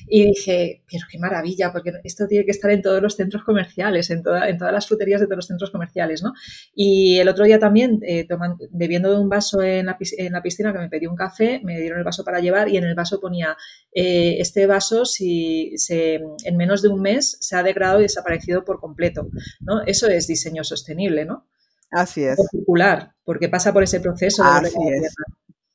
Y 0.06 0.26
dije, 0.26 0.82
pero 0.90 1.04
qué 1.10 1.18
maravilla, 1.18 1.72
porque 1.72 1.92
esto 2.04 2.26
tiene 2.26 2.44
que 2.44 2.52
estar 2.52 2.70
en 2.70 2.82
todos 2.82 3.02
los 3.02 3.16
centros 3.16 3.42
comerciales, 3.44 4.10
en, 4.10 4.22
en 4.46 4.58
todas 4.58 4.72
las 4.72 4.86
fruterías 4.86 5.20
de 5.20 5.26
todos 5.26 5.38
los 5.38 5.46
centros 5.46 5.70
comerciales, 5.70 6.22
¿no? 6.22 6.32
Y 6.74 7.18
el 7.18 7.28
otro 7.28 7.44
día 7.44 7.58
también, 7.58 8.00
eh, 8.06 8.26
bebiendo 8.70 9.10
de 9.10 9.18
un 9.18 9.28
vaso 9.28 9.62
en 9.62 9.86
la, 9.86 9.98
piscina 9.98 10.42
que 10.56 10.78
me 10.78 10.88
pedí 10.88 11.06
un 11.06 11.16
café, 11.16 11.60
me 11.64 11.80
dieron 11.80 11.98
el 11.98 12.04
vaso 12.04 12.24
para 12.24 12.40
llevar 12.40 12.68
y 12.68 12.76
en 12.76 12.84
el 12.84 12.94
vaso 12.94 13.20
ponía, 13.20 13.56
eh, 13.92 14.36
este 14.38 14.66
vaso 14.66 15.04
si 15.04 15.72
se, 15.76 16.20
en 16.44 16.56
menos 16.56 16.82
de 16.82 16.88
un 16.88 17.00
mes 17.00 17.36
se 17.40 17.56
ha 17.56 17.62
degradado 17.62 18.00
y 18.00 18.04
desaparecido 18.04 18.64
por 18.64 18.80
completo, 18.80 19.28
¿no? 19.60 19.82
Eso 19.82 20.08
es 20.08 20.26
diseño 20.26 20.64
sostenible, 20.64 21.24
¿no? 21.24 21.46
Así 21.90 22.24
es. 22.24 22.38
Circular, 22.50 23.14
porque 23.24 23.48
pasa 23.48 23.72
por 23.72 23.82
ese 23.82 24.00
proceso. 24.00 24.42
Así 24.44 24.76
es. 24.88 25.14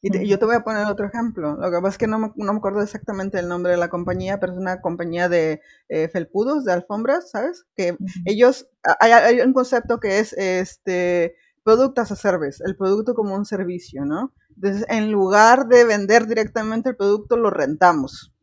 Y 0.02 0.28
yo 0.28 0.38
te 0.38 0.46
voy 0.46 0.56
a 0.56 0.64
poner 0.64 0.86
otro 0.86 1.08
ejemplo. 1.08 1.56
Lo 1.56 1.72
que 1.72 1.78
pasa 1.78 1.90
es 1.90 1.98
que 1.98 2.08
no 2.08 2.20
me, 2.20 2.32
no 2.36 2.54
me 2.54 2.60
acuerdo 2.60 2.82
exactamente 2.82 3.40
el 3.40 3.48
nombre 3.48 3.72
de 3.72 3.78
la 3.78 3.90
compañía, 3.90 4.40
pero 4.40 4.54
es 4.54 4.60
una 4.60 4.80
compañía 4.80 5.28
de 5.28 5.62
eh, 5.90 6.08
felpudos, 6.08 6.66
de 6.66 6.74
alfombras, 6.74 7.32
¿sabes? 7.32 7.66
Que 7.76 7.98
ellos, 8.26 8.70
hay, 9.00 9.12
hay, 9.12 9.42
un 9.42 9.54
concepto 9.54 10.00
que 10.00 10.20
es 10.20 10.34
este 10.34 11.36
product 11.68 12.00
as 12.00 12.14
a 12.14 12.16
service, 12.16 12.64
el 12.66 12.78
producto 12.78 13.14
como 13.14 13.36
un 13.36 13.46
servicio, 13.46 14.06
¿no? 14.06 14.32
Entonces, 14.56 14.86
en 14.88 15.12
lugar 15.12 15.68
de 15.68 15.84
vender 15.84 16.26
directamente 16.26 16.88
el 16.88 16.96
producto, 16.96 17.36
lo 17.36 17.50
rentamos. 17.50 18.34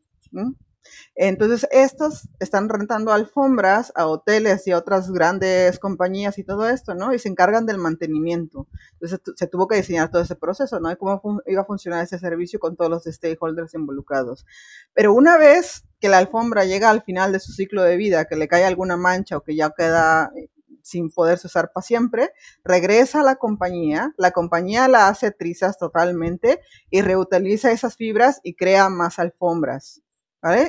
Entonces, 1.15 1.67
estos 1.71 2.29
están 2.39 2.69
rentando 2.69 3.11
alfombras 3.11 3.91
a 3.95 4.05
hoteles 4.05 4.67
y 4.67 4.73
a 4.73 4.77
otras 4.77 5.09
grandes 5.11 5.79
compañías 5.79 6.37
y 6.37 6.43
todo 6.43 6.69
esto, 6.69 6.93
¿no? 6.93 7.15
Y 7.15 7.17
se 7.17 7.27
encargan 7.27 7.65
del 7.65 7.79
mantenimiento. 7.79 8.67
Entonces, 8.93 9.19
se 9.35 9.47
tuvo 9.47 9.67
que 9.67 9.77
diseñar 9.77 10.11
todo 10.11 10.21
ese 10.21 10.35
proceso, 10.35 10.79
¿no? 10.79 10.91
Y 10.91 10.95
cómo 10.95 11.41
iba 11.47 11.63
a 11.63 11.65
funcionar 11.65 12.03
ese 12.03 12.19
servicio 12.19 12.59
con 12.59 12.75
todos 12.75 12.91
los 12.91 13.05
stakeholders 13.05 13.73
involucrados. 13.73 14.45
Pero 14.93 15.15
una 15.15 15.39
vez 15.39 15.83
que 15.99 16.09
la 16.09 16.19
alfombra 16.19 16.65
llega 16.65 16.91
al 16.91 17.01
final 17.01 17.31
de 17.31 17.39
su 17.39 17.53
ciclo 17.53 17.81
de 17.81 17.97
vida, 17.97 18.25
que 18.25 18.35
le 18.35 18.47
cae 18.47 18.65
alguna 18.65 18.97
mancha 18.97 19.37
o 19.37 19.41
que 19.41 19.55
ya 19.55 19.71
queda 19.75 20.31
eh, 20.35 20.49
sin 20.85 21.09
poderse 21.09 21.47
usar 21.47 21.71
para 21.73 21.83
siempre, 21.83 22.31
regresa 22.63 23.21
a 23.21 23.23
la 23.23 23.35
compañía, 23.37 24.13
la 24.17 24.29
compañía 24.31 24.87
la 24.87 25.07
hace 25.07 25.31
trizas 25.31 25.79
totalmente 25.79 26.61
y 26.91 27.01
reutiliza 27.01 27.71
esas 27.71 27.95
fibras 27.95 28.39
y 28.43 28.53
crea 28.53 28.87
más 28.89 29.17
alfombras. 29.17 30.03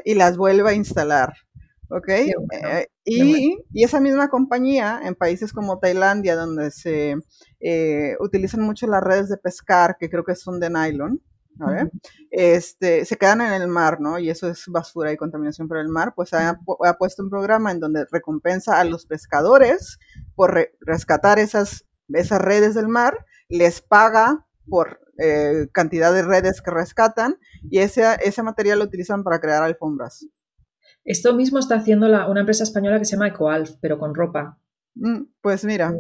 Y 0.07 0.15
las 0.15 0.39
vuelve 0.39 0.71
a 0.71 0.73
instalar. 0.73 1.35
¿Ok? 1.91 2.09
Eh, 2.09 2.89
y, 3.05 3.59
esa 3.75 4.01
misma 4.01 4.29
compañía 4.29 5.01
en 5.05 5.15
países 5.15 5.53
como 5.53 5.79
Tailandia, 5.79 6.35
donde 6.35 6.71
se 6.71 7.17
eh, 7.61 8.17
utilizan 8.19 8.63
mucho 8.63 8.87
las 8.87 9.03
redes 9.03 9.29
de 9.29 9.37
pescar, 9.37 9.97
que 10.01 10.09
creo 10.09 10.25
que 10.25 10.35
son 10.35 10.59
de 10.61 10.71
nylon, 10.71 11.21
este, 12.31 13.05
se 13.05 13.17
quedan 13.17 13.41
en 13.41 13.63
el 13.63 13.69
mar, 13.69 14.01
¿no? 14.01 14.19
Y 14.19 14.31
eso 14.31 14.49
es 14.49 14.65
basura 14.67 15.13
y 15.13 15.17
contaminación 15.17 15.69
por 15.69 15.79
el 15.79 15.89
mar, 15.89 16.13
pues 16.15 16.33
ha, 16.35 16.59
puesto 16.99 17.23
un 17.23 17.31
programa 17.31 17.71
en 17.71 17.81
donde 17.81 18.07
recompensa 18.11 18.81
a 18.81 18.85
los 18.85 19.07
pescadores 19.07 19.99
por 20.35 20.71
rescatar 20.81 21.39
esas, 21.39 21.87
esas 22.09 22.41
redes 22.41 22.75
del 22.75 22.89
mar, 22.89 23.25
les 23.49 23.81
paga 23.81 24.47
por 24.69 25.01
eh, 25.19 25.69
cantidad 25.73 26.13
de 26.13 26.23
redes 26.23 26.61
que 26.61 26.71
rescatan 26.71 27.39
y 27.71 27.79
ese, 27.79 28.05
ese 28.23 28.43
material 28.43 28.81
lo 28.81 28.85
utilizan 28.85 29.25
para 29.25 29.41
crear 29.41 29.63
alfombras. 29.63 30.27
Esto 31.05 31.35
mismo 31.35 31.59
está 31.59 31.77
haciendo 31.77 32.07
una 32.29 32.41
empresa 32.41 32.65
española 32.65 32.99
que 32.99 33.05
se 33.05 33.13
llama 33.13 33.29
EcoAlf, 33.29 33.77
pero 33.81 33.99
con 33.99 34.15
ropa. 34.15 34.59
Mm, 34.97 35.23
pues 35.41 35.65
mira, 35.65 35.95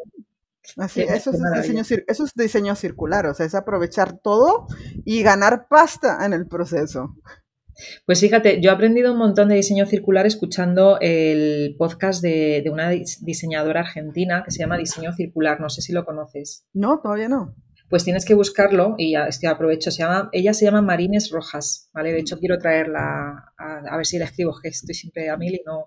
así, 0.76 1.02
eso, 1.02 1.30
es 1.30 1.40
diseño, 1.54 1.82
eso 2.06 2.25
es 2.25 2.35
diseño 2.35 2.75
circular, 2.75 3.26
o 3.26 3.35
sea, 3.35 3.46
es 3.46 3.54
aprovechar 3.54 4.18
todo 4.18 4.66
y 5.04 5.23
ganar 5.23 5.66
pasta 5.68 6.25
en 6.25 6.32
el 6.32 6.46
proceso. 6.46 7.16
Pues 8.06 8.20
fíjate, 8.20 8.61
yo 8.62 8.70
he 8.70 8.73
aprendido 8.73 9.12
un 9.12 9.18
montón 9.18 9.49
de 9.49 9.56
diseño 9.56 9.85
circular 9.85 10.25
escuchando 10.26 10.99
el 11.00 11.76
podcast 11.78 12.23
de, 12.23 12.62
de, 12.64 12.70
una 12.70 12.88
diseñadora 12.88 13.80
argentina 13.80 14.42
que 14.44 14.50
se 14.50 14.61
llama 14.61 14.78
Diseño 14.78 15.12
Circular. 15.12 15.61
No 15.61 15.68
sé 15.68 15.82
si 15.82 15.92
lo 15.92 16.06
conoces. 16.06 16.64
No, 16.73 17.00
todavía 17.02 17.28
no 17.28 17.54
pues 17.88 18.02
tienes 18.02 18.24
que 18.24 18.34
buscarlo 18.34 18.94
y 18.98 19.16
este 19.16 19.46
aprovecho. 19.46 19.90
Se 19.90 20.02
llama, 20.02 20.28
ella 20.32 20.52
se 20.54 20.64
llama 20.64 20.82
Marines 20.82 21.30
Rojas, 21.30 21.88
¿vale? 21.92 22.12
De 22.12 22.18
hecho, 22.18 22.38
quiero 22.38 22.58
traerla, 22.58 23.52
a, 23.56 23.96
ver 23.96 24.06
si 24.06 24.18
la 24.18 24.24
escribo, 24.24 24.58
que 24.60 24.68
estoy 24.68 24.94
siempre 24.94 25.30
a 25.30 25.36
mil 25.36 25.54
y 25.54 25.62
no. 25.64 25.86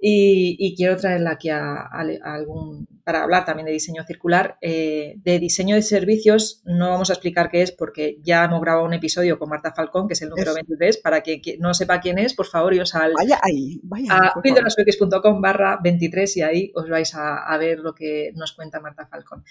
Y, 0.00 0.74
quiero 0.76 0.96
traerla 0.96 1.32
aquí 1.32 1.48
a, 1.48 1.88
algún, 2.22 2.86
para 3.04 3.22
hablar 3.22 3.44
también 3.44 3.66
de 3.66 3.72
diseño 3.72 4.04
circular. 4.04 4.58
Eh, 4.60 5.14
de 5.16 5.38
diseño 5.38 5.74
de 5.74 5.82
servicios 5.82 6.62
no 6.64 6.90
vamos 6.90 7.10
a 7.10 7.14
explicar 7.14 7.50
qué 7.50 7.62
es 7.62 7.72
porque 7.72 8.18
ya 8.22 8.44
hemos 8.44 8.60
grabado 8.60 8.84
un 8.84 8.94
episodio 8.94 9.38
con 9.38 9.48
Marta 9.48 9.72
Falcón, 9.74 10.06
que 10.06 10.14
es 10.14 10.22
el 10.22 10.28
número 10.28 10.54
23. 10.54 10.98
Para 10.98 11.22
que, 11.22 11.40
no 11.58 11.74
sepa 11.74 12.00
quién 12.00 12.18
es, 12.18 12.34
por 12.34 12.46
favor, 12.46 12.74
iros 12.74 12.94
al, 12.94 13.12
vaya 13.12 13.40
ahí, 13.42 13.80
vaya 13.82 14.12
a 14.12 15.40
barra 15.40 15.78
23 15.82 16.36
y 16.36 16.42
ahí 16.42 16.72
os 16.74 16.88
vais 16.88 17.12
a 17.14 17.56
ver 17.58 17.80
lo 17.80 17.94
que 17.94 18.30
nos 18.34 18.52
cuenta 18.52 18.80
Marta 18.80 19.06
Falcón. 19.06 19.42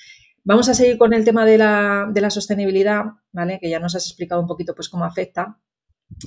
Vamos 0.45 0.67
a 0.67 0.73
seguir 0.73 0.97
con 0.97 1.13
el 1.13 1.23
tema 1.23 1.45
de 1.45 1.57
la, 1.57 2.09
de 2.11 2.19
la 2.21 2.29
sostenibilidad, 2.29 3.05
¿vale? 3.31 3.59
Que 3.61 3.69
ya 3.69 3.79
nos 3.79 3.95
has 3.95 4.05
explicado 4.05 4.41
un 4.41 4.47
poquito 4.47 4.75
pues 4.75 4.89
cómo 4.89 5.05
afecta. 5.05 5.57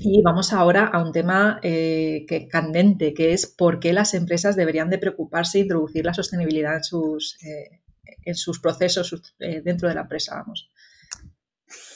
Y 0.00 0.22
vamos 0.22 0.52
ahora 0.52 0.86
a 0.86 1.02
un 1.02 1.12
tema 1.12 1.60
eh, 1.62 2.24
que, 2.26 2.48
candente, 2.48 3.12
que 3.12 3.32
es 3.32 3.46
por 3.46 3.78
qué 3.78 3.92
las 3.92 4.14
empresas 4.14 4.56
deberían 4.56 4.90
de 4.90 4.98
preocuparse 4.98 5.58
e 5.58 5.62
introducir 5.62 6.04
la 6.04 6.14
sostenibilidad 6.14 6.76
en 6.76 6.84
sus, 6.84 7.36
eh, 7.44 7.82
en 8.24 8.34
sus 8.34 8.58
procesos 8.58 9.34
eh, 9.38 9.60
dentro 9.62 9.88
de 9.88 9.94
la 9.94 10.02
empresa, 10.02 10.36
vamos. 10.36 10.70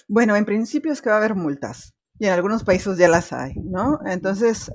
Bueno, 0.07 0.37
en 0.37 0.45
principio 0.45 0.93
es 0.93 1.01
que 1.01 1.09
va 1.09 1.17
a 1.17 1.19
haber 1.19 1.35
multas 1.35 1.95
y 2.19 2.27
en 2.27 2.33
algunos 2.33 2.65
países 2.65 2.99
ya 2.99 3.09
las 3.09 3.33
hay, 3.33 3.55
¿no? 3.57 3.99
Entonces, 4.05 4.71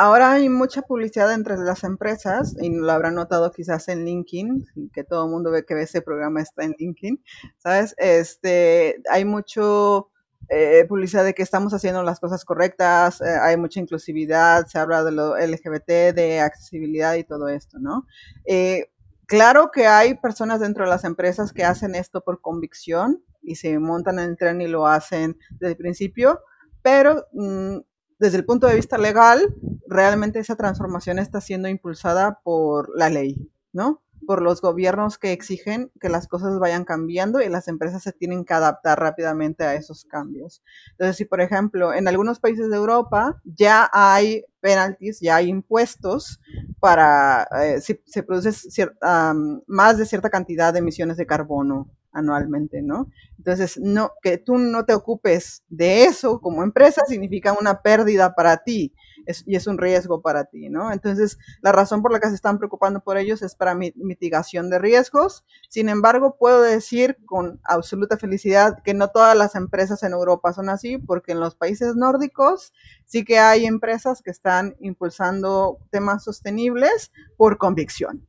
ahora 0.00 0.32
hay 0.32 0.48
mucha 0.48 0.80
publicidad 0.80 1.30
entre 1.34 1.58
las 1.58 1.84
empresas 1.84 2.56
y 2.58 2.70
lo 2.70 2.90
habrán 2.90 3.16
notado 3.16 3.52
quizás 3.52 3.86
en 3.88 4.06
LinkedIn, 4.06 4.90
que 4.94 5.04
todo 5.04 5.26
el 5.26 5.30
mundo 5.30 5.50
ve 5.50 5.66
que 5.66 5.78
ese 5.78 6.00
programa 6.00 6.40
está 6.40 6.64
en 6.64 6.74
LinkedIn, 6.78 7.22
¿sabes? 7.58 7.94
Este, 7.98 9.02
hay 9.10 9.26
mucho 9.26 10.10
eh, 10.48 10.86
publicidad 10.88 11.22
de 11.22 11.34
que 11.34 11.42
estamos 11.42 11.74
haciendo 11.74 12.02
las 12.02 12.18
cosas 12.18 12.46
correctas, 12.46 13.20
eh, 13.20 13.36
hay 13.42 13.58
mucha 13.58 13.78
inclusividad, 13.78 14.66
se 14.68 14.78
habla 14.78 15.04
de 15.04 15.12
lo 15.12 15.36
LGBT, 15.36 16.14
de 16.14 16.40
accesibilidad 16.40 17.14
y 17.16 17.24
todo 17.24 17.48
esto, 17.48 17.78
¿no? 17.78 18.06
Eh, 18.46 18.90
claro 19.26 19.70
que 19.70 19.86
hay 19.86 20.14
personas 20.14 20.60
dentro 20.60 20.84
de 20.84 20.90
las 20.90 21.04
empresas 21.04 21.52
que 21.52 21.64
hacen 21.64 21.94
esto 21.94 22.22
por 22.22 22.40
convicción 22.40 23.22
y 23.42 23.56
se 23.56 23.78
montan 23.78 24.18
en 24.18 24.30
el 24.30 24.38
tren 24.38 24.62
y 24.62 24.66
lo 24.66 24.86
hacen 24.86 25.36
desde 25.58 25.72
el 25.72 25.76
principio, 25.76 26.40
pero 26.80 27.26
mm, 27.34 27.80
desde 28.20 28.36
el 28.36 28.44
punto 28.44 28.66
de 28.66 28.76
vista 28.76 28.98
legal, 28.98 29.54
realmente 29.88 30.38
esa 30.38 30.54
transformación 30.54 31.18
está 31.18 31.40
siendo 31.40 31.68
impulsada 31.68 32.38
por 32.44 32.90
la 32.94 33.08
ley, 33.08 33.50
¿no? 33.72 34.02
Por 34.26 34.42
los 34.42 34.60
gobiernos 34.60 35.16
que 35.16 35.32
exigen 35.32 35.90
que 35.98 36.10
las 36.10 36.28
cosas 36.28 36.58
vayan 36.58 36.84
cambiando 36.84 37.40
y 37.40 37.48
las 37.48 37.66
empresas 37.66 38.02
se 38.02 38.12
tienen 38.12 38.44
que 38.44 38.52
adaptar 38.52 39.00
rápidamente 39.00 39.64
a 39.64 39.74
esos 39.74 40.04
cambios. 40.04 40.62
Entonces, 40.90 41.16
si 41.16 41.24
por 41.24 41.40
ejemplo 41.40 41.94
en 41.94 42.08
algunos 42.08 42.40
países 42.40 42.68
de 42.68 42.76
Europa 42.76 43.40
ya 43.42 43.88
hay 43.90 44.44
penalties, 44.60 45.20
ya 45.20 45.36
hay 45.36 45.48
impuestos 45.48 46.40
para 46.78 47.48
eh, 47.62 47.80
si 47.80 48.02
se 48.04 48.22
produce 48.22 48.52
más 49.66 49.96
de 49.96 50.04
cierta 50.04 50.28
cantidad 50.28 50.74
de 50.74 50.80
emisiones 50.80 51.16
de 51.16 51.26
carbono 51.26 51.88
anualmente, 52.12 52.82
¿no? 52.82 53.08
Entonces, 53.38 53.78
no, 53.78 54.12
que 54.22 54.38
tú 54.38 54.58
no 54.58 54.84
te 54.84 54.94
ocupes 54.94 55.62
de 55.68 56.04
eso 56.04 56.40
como 56.40 56.62
empresa 56.62 57.02
significa 57.06 57.56
una 57.58 57.82
pérdida 57.82 58.34
para 58.34 58.58
ti. 58.58 58.92
y 59.46 59.54
es 59.54 59.66
un 59.66 59.78
riesgo 59.78 60.22
para 60.22 60.44
ti, 60.44 60.68
¿no? 60.70 60.92
Entonces, 60.92 61.38
la 61.60 61.72
razón 61.72 62.02
por 62.02 62.10
la 62.12 62.20
que 62.20 62.28
se 62.28 62.34
están 62.34 62.58
preocupando 62.58 63.00
por 63.00 63.18
ellos 63.18 63.42
es 63.42 63.54
para 63.54 63.74
mitigación 63.74 64.70
de 64.70 64.78
riesgos. 64.78 65.44
Sin 65.68 65.88
embargo, 65.88 66.36
puedo 66.38 66.62
decir 66.62 67.18
con 67.26 67.60
absoluta 67.64 68.16
felicidad 68.16 68.82
que 68.82 68.94
no 68.94 69.08
todas 69.08 69.36
las 69.36 69.54
empresas 69.54 70.02
en 70.02 70.12
Europa 70.12 70.52
son 70.52 70.68
así, 70.70 70.98
porque 70.98 71.32
en 71.32 71.40
los 71.40 71.54
países 71.54 71.94
nórdicos 71.96 72.72
sí 73.04 73.24
que 73.24 73.38
hay 73.38 73.66
empresas 73.66 74.22
que 74.22 74.30
están 74.30 74.74
impulsando 74.80 75.78
temas 75.90 76.24
sostenibles 76.24 77.12
por 77.36 77.58
convicción, 77.58 78.26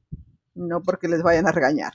no 0.55 0.81
porque 0.81 1.07
les 1.07 1.21
vayan 1.23 1.47
a 1.47 1.51
regañar. 1.51 1.93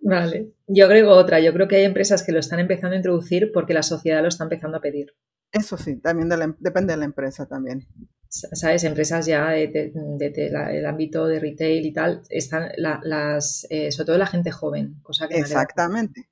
Vale. 0.00 0.52
Yo 0.66 0.84
agrego 0.84 1.12
otra. 1.12 1.40
Yo 1.40 1.52
creo 1.52 1.66
que 1.66 1.76
hay 1.76 1.84
empresas 1.84 2.22
que 2.22 2.32
lo 2.32 2.38
están 2.38 2.60
empezando 2.60 2.94
a 2.94 2.98
introducir 2.98 3.50
porque 3.52 3.74
la 3.74 3.82
sociedad 3.82 4.22
lo 4.22 4.28
está 4.28 4.44
empezando 4.44 4.76
a 4.76 4.80
pedir. 4.80 5.14
Eso 5.50 5.76
sí, 5.76 5.96
también 5.96 6.30
em, 6.32 6.54
depende 6.58 6.92
de 6.92 6.98
la 6.98 7.04
empresa 7.04 7.46
también. 7.46 7.86
¿Sabes? 8.28 8.82
Empresas 8.82 9.26
ya 9.26 9.50
del 9.50 10.86
ámbito 10.86 11.26
de 11.26 11.38
retail 11.38 11.86
y 11.86 11.92
tal, 11.92 12.22
están 12.28 12.70
las, 12.76 13.64
eh, 13.70 13.92
sobre 13.92 14.06
todo 14.06 14.18
la 14.18 14.26
gente 14.26 14.50
joven, 14.50 14.96
cosa 15.02 15.28
que... 15.28 15.38
Exactamente. 15.38 16.28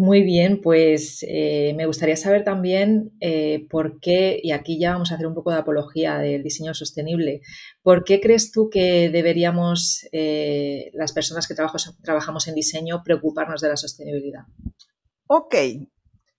Muy 0.00 0.22
bien, 0.22 0.62
pues 0.62 1.22
eh, 1.28 1.74
me 1.76 1.84
gustaría 1.84 2.16
saber 2.16 2.42
también 2.42 3.12
eh, 3.20 3.66
por 3.68 4.00
qué, 4.00 4.40
y 4.42 4.52
aquí 4.52 4.80
ya 4.80 4.94
vamos 4.94 5.12
a 5.12 5.16
hacer 5.16 5.26
un 5.26 5.34
poco 5.34 5.50
de 5.50 5.58
apología 5.58 6.16
del 6.16 6.42
diseño 6.42 6.72
sostenible, 6.72 7.42
¿por 7.82 8.02
qué 8.02 8.18
crees 8.18 8.50
tú 8.50 8.70
que 8.70 9.10
deberíamos, 9.10 10.08
eh, 10.12 10.90
las 10.94 11.12
personas 11.12 11.46
que 11.46 11.54
trabajamos 11.54 12.48
en 12.48 12.54
diseño, 12.54 13.02
preocuparnos 13.04 13.60
de 13.60 13.68
la 13.68 13.76
sostenibilidad? 13.76 14.44
Ok, 15.26 15.54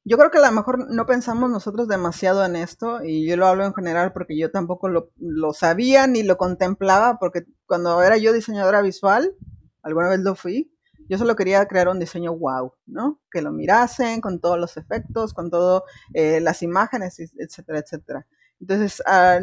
yo 0.06 0.18
creo 0.18 0.32
que 0.32 0.39
a 0.39 0.48
lo 0.50 0.51
mejor 0.53 0.91
no 0.91 1.06
pensamos 1.06 1.51
nosotros 1.51 1.88
demasiado 1.88 2.44
en 2.44 2.56
esto, 2.56 3.03
y 3.03 3.27
yo 3.27 3.38
lo 3.38 3.46
hablo 3.46 3.63
en 3.63 3.75
general 3.75 4.12
porque 4.12 4.36
yo 4.36 4.50
tampoco 4.50 4.89
lo, 4.89 5.12
lo 5.20 5.53
sabía 5.53 6.08
ni 6.08 6.24
lo 6.24 6.36
contemplaba, 6.36 7.20
porque 7.20 7.44
cuando 7.68 8.01
era 8.01 8.18
yo 8.18 8.34
diseñadora 8.34 8.82
visual, 8.82 9.36
alguna 9.84 10.10
vez 10.10 10.22
lo 10.22 10.34
fui, 10.34 10.72
yo 11.12 11.18
solo 11.18 11.36
quería 11.36 11.65
crear 11.65 11.89
un 11.89 12.00
diseño 12.00 12.34
wow, 12.38 12.72
¿no? 12.86 13.20
Que 13.30 13.41
lo 13.41 13.51
mirasen 13.51 14.22
con 14.22 14.39
todos 14.39 14.58
los 14.58 14.77
efectos, 14.77 15.34
con 15.34 15.50
todas 15.50 15.84
eh, 16.13 16.39
las 16.39 16.63
imágenes, 16.63 17.20
etcétera, 17.20 17.80
etcétera. 17.80 18.25
Entonces, 18.62 19.03
ah, 19.06 19.41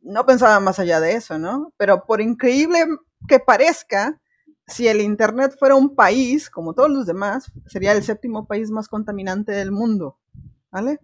no 0.00 0.24
pensaba 0.24 0.60
más 0.60 0.78
allá 0.78 0.98
de 0.98 1.12
eso, 1.12 1.38
¿no? 1.38 1.74
Pero 1.76 2.06
por 2.06 2.22
increíble 2.22 2.86
que 3.28 3.38
parezca, 3.38 4.18
si 4.66 4.88
el 4.88 5.02
Internet 5.02 5.56
fuera 5.58 5.74
un 5.74 5.94
país, 5.94 6.48
como 6.48 6.72
todos 6.72 6.88
los 6.88 7.04
demás, 7.04 7.52
sería 7.66 7.92
el 7.92 8.02
séptimo 8.02 8.46
país 8.46 8.70
más 8.70 8.88
contaminante 8.88 9.52
del 9.52 9.70
mundo, 9.70 10.16
¿vale? 10.70 11.00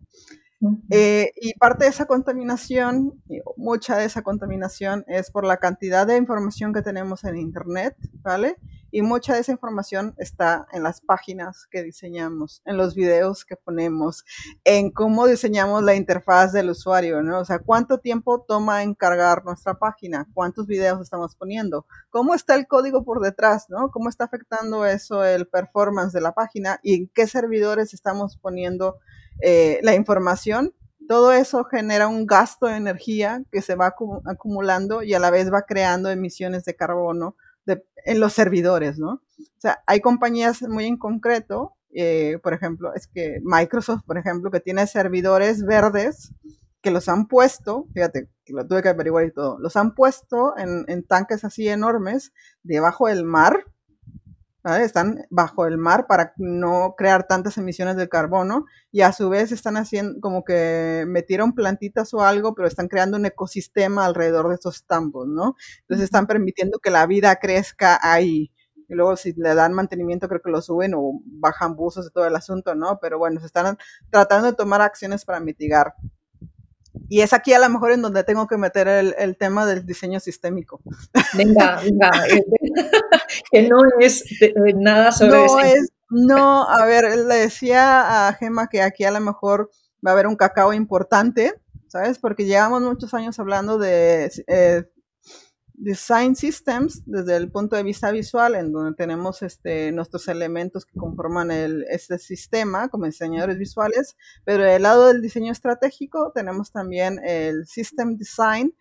Eh, 0.91 1.33
y 1.37 1.55
parte 1.55 1.85
de 1.85 1.91
esa 1.91 2.07
contaminación, 2.07 3.23
mucha 3.57 3.97
de 3.97 4.07
esa 4.07 4.23
contaminación 4.23 5.05
es 5.09 5.31
por 5.31 5.45
la 5.45 5.59
cantidad 5.59 6.07
de 6.07 6.17
información 6.17 6.73
que 6.73 6.83
tenemos 6.83 7.25
en 7.25 7.37
Internet, 7.37 7.97
¿vale? 8.23 8.57
Y 8.91 9.03
mucha 9.03 9.35
de 9.35 9.41
esa 9.41 9.51
información 9.51 10.15
está 10.19 10.69
en 10.73 10.85
las 10.85 11.01
páginas 11.01 11.67
que 11.69 11.83
diseñamos, 11.83 12.63
en 12.65 12.77
los 12.77 12.95
videos 12.95 13.45
que 13.45 13.57
ponemos, 13.57 14.25
en 14.63 14.93
cómo 14.93 15.27
diseñamos 15.27 15.83
la 15.83 15.97
interfaz 15.97 16.53
del 16.53 16.71
usuario, 16.71 17.21
¿no? 17.21 17.41
O 17.41 17.45
sea, 17.45 17.59
cuánto 17.59 17.99
tiempo 17.99 18.43
toma 18.47 18.85
encargar 18.85 19.45
nuestra 19.45 19.75
página, 19.75 20.29
cuántos 20.33 20.69
videos 20.69 21.01
estamos 21.01 21.35
poniendo, 21.35 21.87
cómo 22.09 22.35
está 22.35 22.55
el 22.55 22.69
código 22.69 23.05
por 23.05 23.21
detrás, 23.21 23.69
¿no? 23.69 23.91
Cómo 23.91 24.09
está 24.09 24.25
afectando 24.25 24.87
eso 24.87 25.25
el 25.25 25.49
performance 25.49 26.13
de 26.13 26.21
la 26.21 26.33
página 26.33 26.79
y 26.85 26.95
en 26.95 27.11
qué 27.13 27.27
servidores 27.27 27.95
estamos 27.95 28.37
poniendo 28.37 29.01
eh, 29.41 29.81
la 29.83 29.95
información. 29.95 30.75
Todo 31.09 31.33
eso 31.33 31.65
genera 31.65 32.09
un 32.09 32.27
gasto 32.27 32.67
de 32.67 32.77
energía 32.77 33.43
que 33.53 33.61
se 33.61 33.75
va 33.75 33.95
acumulando 34.25 35.03
y 35.03 35.15
a 35.15 35.19
la 35.19 35.31
vez 35.31 35.53
va 35.53 35.63
creando 35.63 36.11
emisiones 36.11 36.65
de 36.65 36.77
carbono 36.77 37.37
en 38.07 38.21
los 38.21 38.33
servidores, 38.33 38.99
¿no? 38.99 39.23
O 39.39 39.61
sea, 39.61 39.83
hay 39.87 40.01
compañías 40.01 40.63
muy 40.63 40.87
en 40.87 40.99
concreto, 40.99 41.77
eh, 41.95 42.39
por 42.43 42.53
ejemplo, 42.53 42.93
es 42.95 43.07
que 43.07 43.39
Microsoft, 43.43 44.03
por 44.07 44.19
ejemplo, 44.19 44.51
que 44.51 44.61
tiene 44.61 44.87
servidores 44.87 45.65
verdes 45.65 46.33
que 46.83 46.91
los 46.91 47.09
han 47.09 47.27
puesto, 47.29 47.87
fíjate, 47.95 48.29
que 48.45 48.53
lo 48.53 48.67
tuve 48.67 48.83
que 48.83 48.91
averiguar 48.91 49.25
y 49.25 49.33
todo, 49.33 49.59
los 49.59 49.77
han 49.77 49.95
puesto 49.95 50.57
en, 50.59 50.85
en 50.89 51.03
tanques 51.03 51.45
así 51.45 51.67
enormes 51.69 52.33
debajo 52.63 53.09
del 53.09 53.25
mar 53.25 53.65
están 54.65 55.27
bajo 55.31 55.67
el 55.67 55.77
mar 55.77 56.07
para 56.07 56.33
no 56.39 56.95
crear 56.97 57.27
tantas 57.27 57.59
emisiones 57.59 57.97
de 57.97 58.09
carbono 58.09 58.65
y 58.91 59.03
a 59.03 59.13
su 59.13 59.29
vez 59.29 59.53
están 59.53 59.77
haciendo 59.77 60.19
como 60.21 60.43
que 60.43 61.05
metieron 61.07 61.53
plantitas 61.55 62.15
o 62.15 62.23
algo, 62.23 62.55
pero 62.55 62.67
están 62.67 62.89
creando 62.89 63.19
un 63.19 63.27
ecosistema 63.27 64.07
alrededor 64.07 64.49
de 64.49 64.55
estos 64.55 64.85
tambos, 64.87 65.29
¿no? 65.29 65.55
Entonces 65.83 66.05
están 66.05 66.27
permitiendo 66.27 66.79
que 66.79 66.91
la 66.91 67.07
vida 67.07 67.37
crezca 67.37 67.99
ahí. 68.03 68.53
Y 68.89 68.95
luego 68.95 69.17
si 69.17 69.33
le 69.35 69.55
dan 69.55 69.75
mantenimiento 69.75 70.29
creo 70.29 70.43
que 70.43 70.51
lo 70.51 70.63
suben 70.63 70.95
o 70.95 71.21
bajan 71.25 71.77
buzos 71.77 72.07
de 72.07 72.11
todo 72.11 72.27
el 72.27 72.37
asunto, 72.37 72.75
¿no? 72.75 72.99
Pero 73.01 73.19
bueno, 73.19 73.41
se 73.41 73.47
están 73.47 73.77
tratando 74.11 74.51
de 74.51 74.57
tomar 74.57 74.81
acciones 74.81 75.25
para 75.25 75.41
mitigar 75.41 75.95
y 77.09 77.21
es 77.21 77.33
aquí 77.33 77.53
a 77.53 77.59
lo 77.59 77.69
mejor 77.69 77.93
en 77.93 78.03
donde 78.03 78.25
tengo 78.25 78.47
que 78.47 78.57
meter 78.57 78.89
el, 78.89 79.37
tema 79.37 79.67
del 79.67 79.85
diseño 79.85 80.21
sistémico. 80.21 80.81
Venga, 81.35 81.81
venga, 81.83 82.11
que 83.51 83.69
no 83.69 83.79
es 84.01 84.25
nada 84.77 85.13
sobre 85.13 85.31
no 85.31 85.61
Es, 85.61 85.93
no, 86.11 86.69
a 86.69 86.85
ver, 86.87 87.05
le 87.05 87.35
decía 87.35 88.29
a 88.29 88.33
Gema 88.35 88.69
que 88.69 88.83
aquí 88.83 89.05
a 89.05 89.11
lo 89.11 89.21
mejor 89.21 89.71
va 90.05 90.11
a 90.11 90.15
haber 90.15 90.27
un 90.27 90.37
cacao 90.37 90.73
importante, 90.73 91.55
¿sabes? 91.89 92.19
Porque 92.19 92.45
llevamos 92.45 92.83
muchos 92.83 93.15
años 93.15 93.39
hablando 93.39 93.79
de 93.79 94.31
eh, 94.47 94.85
design 95.75 96.37
systems 96.37 97.03
desde 97.05 97.37
el 97.37 97.51
punto 97.51 97.77
de 97.77 97.83
vista 97.83 98.11
visual, 98.11 98.55
en 98.55 98.73
donde 98.73 98.95
tenemos 98.95 99.43
este, 99.43 99.91
nuestros 99.93 100.29
elementos 100.29 100.87
que 100.87 100.99
conforman 100.99 101.51
el, 101.51 101.85
este 101.91 102.19
sistema 102.19 102.89
como 102.89 103.07
diseñadores 103.07 103.59
visuales, 103.59 104.17
pero 104.45 104.65
del 104.65 104.83
lado 104.83 105.09
del 105.09 105.21
diseño 105.21 105.53
estratégico 105.53 106.33
tenemos 106.35 106.71
también 106.71 107.21
el 107.25 107.67
system 107.67 108.17
design 108.17 108.75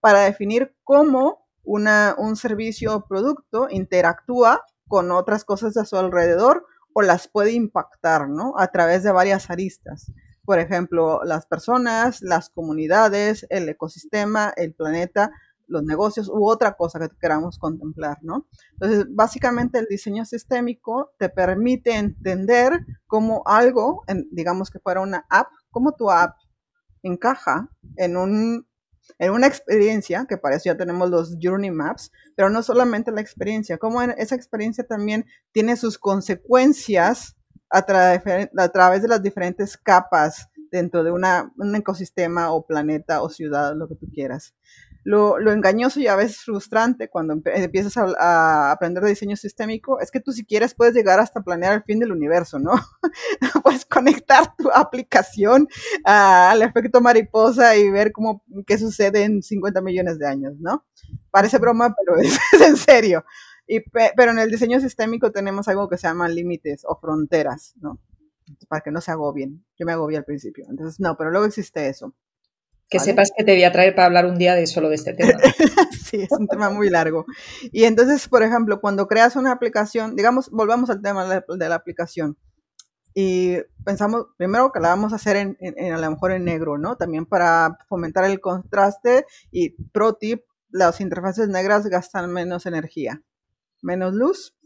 para 0.00 0.20
definir 0.20 0.74
cómo 0.84 1.47
un 1.68 2.36
servicio 2.36 2.96
o 2.96 3.06
producto 3.06 3.68
interactúa 3.70 4.62
con 4.86 5.10
otras 5.10 5.44
cosas 5.44 5.76
a 5.76 5.84
su 5.84 5.96
alrededor 5.96 6.64
o 6.94 7.02
las 7.02 7.28
puede 7.28 7.52
impactar, 7.52 8.28
¿no? 8.28 8.54
A 8.56 8.68
través 8.68 9.02
de 9.02 9.12
varias 9.12 9.50
aristas. 9.50 10.10
Por 10.44 10.58
ejemplo, 10.58 11.20
las 11.24 11.46
personas, 11.46 12.22
las 12.22 12.48
comunidades, 12.48 13.46
el 13.50 13.68
ecosistema, 13.68 14.52
el 14.56 14.72
planeta, 14.72 15.30
los 15.66 15.82
negocios 15.82 16.30
u 16.30 16.48
otra 16.48 16.72
cosa 16.72 16.98
que 16.98 17.14
queramos 17.20 17.58
contemplar, 17.58 18.16
¿no? 18.22 18.46
Entonces, 18.72 19.04
básicamente 19.10 19.78
el 19.78 19.86
diseño 19.90 20.24
sistémico 20.24 21.12
te 21.18 21.28
permite 21.28 21.96
entender 21.96 22.86
cómo 23.06 23.42
algo, 23.44 24.04
digamos 24.30 24.70
que 24.70 24.80
fuera 24.80 25.02
una 25.02 25.26
app, 25.28 25.48
cómo 25.70 25.92
tu 25.92 26.10
app 26.10 26.36
encaja 27.02 27.68
en 27.96 28.16
un 28.16 28.67
en 29.18 29.32
una 29.32 29.46
experiencia, 29.46 30.26
que 30.28 30.36
para 30.36 30.56
eso 30.56 30.64
ya 30.66 30.76
tenemos 30.76 31.10
los 31.10 31.36
Journey 31.40 31.70
Maps, 31.70 32.12
pero 32.36 32.50
no 32.50 32.62
solamente 32.62 33.10
la 33.10 33.20
experiencia, 33.20 33.78
cómo 33.78 34.02
esa 34.02 34.34
experiencia 34.34 34.84
también 34.84 35.26
tiene 35.52 35.76
sus 35.76 35.98
consecuencias 35.98 37.36
a, 37.70 37.78
a 37.78 38.68
través 38.68 39.02
de 39.02 39.08
las 39.08 39.22
diferentes 39.22 39.76
capas 39.76 40.48
dentro 40.70 41.02
de 41.02 41.10
una, 41.10 41.52
un 41.56 41.74
ecosistema 41.74 42.52
o 42.52 42.66
planeta 42.66 43.22
o 43.22 43.30
ciudad, 43.30 43.74
lo 43.74 43.88
que 43.88 43.96
tú 43.96 44.06
quieras 44.12 44.54
lo, 45.04 45.52
engañoso 45.52 46.00
y 46.00 46.06
a 46.06 46.16
veces 46.16 46.38
frustrante 46.38 47.08
cuando 47.08 47.34
empiezas 47.44 47.96
a, 47.96 48.72
aprender 48.72 49.02
de 49.02 49.10
diseño 49.10 49.36
sistémico 49.36 50.00
es 50.00 50.10
que 50.10 50.20
tú 50.20 50.32
si 50.32 50.44
quieres 50.44 50.74
puedes 50.74 50.94
llegar 50.94 51.20
hasta 51.20 51.40
planear 51.40 51.74
el 51.74 51.82
fin 51.84 51.98
del 51.98 52.12
universo, 52.12 52.58
¿no? 52.58 52.72
puedes 53.62 53.84
conectar 53.86 54.54
tu 54.56 54.70
aplicación 54.70 55.68
al 56.04 56.62
efecto 56.62 57.00
mariposa 57.00 57.76
y 57.76 57.90
ver 57.90 58.12
cómo, 58.12 58.44
qué 58.66 58.78
sucede 58.78 59.24
en 59.24 59.42
50 59.42 59.80
millones 59.80 60.18
de 60.18 60.26
años, 60.26 60.54
¿no? 60.58 60.84
Parece 61.30 61.58
broma, 61.58 61.94
pero 61.94 62.18
es, 62.22 62.38
en 62.60 62.76
serio. 62.76 63.24
Y, 63.66 63.80
pero 63.90 64.32
en 64.32 64.38
el 64.38 64.50
diseño 64.50 64.80
sistémico 64.80 65.30
tenemos 65.30 65.68
algo 65.68 65.88
que 65.88 65.98
se 65.98 66.08
llama 66.08 66.28
límites 66.28 66.84
o 66.86 66.98
fronteras, 66.98 67.74
¿no? 67.76 68.00
Para 68.68 68.80
que 68.80 68.90
no 68.90 69.00
se 69.00 69.10
agobien. 69.10 69.64
Yo 69.78 69.84
me 69.84 69.92
agobié 69.92 70.16
al 70.16 70.24
principio. 70.24 70.66
Entonces, 70.70 71.00
no, 71.00 71.16
pero 71.16 71.30
luego 71.30 71.44
existe 71.44 71.86
eso. 71.88 72.14
Que 72.88 72.98
sepas 72.98 73.30
que 73.36 73.44
te 73.44 73.52
voy 73.52 73.64
a 73.64 73.72
traer 73.72 73.94
para 73.94 74.06
hablar 74.06 74.26
un 74.26 74.38
día 74.38 74.54
de 74.54 74.66
solo 74.66 74.88
de 74.88 74.94
este 74.94 75.12
tema. 75.12 75.38
sí, 76.10 76.22
es 76.22 76.32
un 76.32 76.48
tema 76.48 76.70
muy 76.70 76.88
largo. 76.88 77.26
Y 77.70 77.84
entonces, 77.84 78.28
por 78.28 78.42
ejemplo, 78.42 78.80
cuando 78.80 79.06
creas 79.06 79.36
una 79.36 79.52
aplicación, 79.52 80.16
digamos, 80.16 80.50
volvamos 80.50 80.88
al 80.88 81.02
tema 81.02 81.42
de 81.46 81.68
la, 81.68 81.74
aplicación. 81.74 82.38
Y 83.14 83.56
pensamos 83.84 84.26
primero 84.38 84.72
que 84.72 84.80
la 84.80 84.88
vamos 84.88 85.12
a 85.12 85.16
hacer 85.16 85.36
en, 85.36 85.92
a 85.92 85.98
lo 85.98 86.10
mejor 86.10 86.32
en 86.32 86.44
negro, 86.44 86.78
¿no? 86.78 86.96
También 86.96 87.26
para 87.26 87.76
fomentar 87.88 88.24
el 88.24 88.40
contraste 88.40 89.26
y 89.50 89.70
pro 89.90 90.14
tip, 90.14 90.44
las 90.70 91.00
interfaces 91.00 91.48
negras 91.48 91.86
gastan 91.86 92.32
menos 92.32 92.64
energía, 92.64 93.22
menos 93.82 94.14
luz 94.14 94.57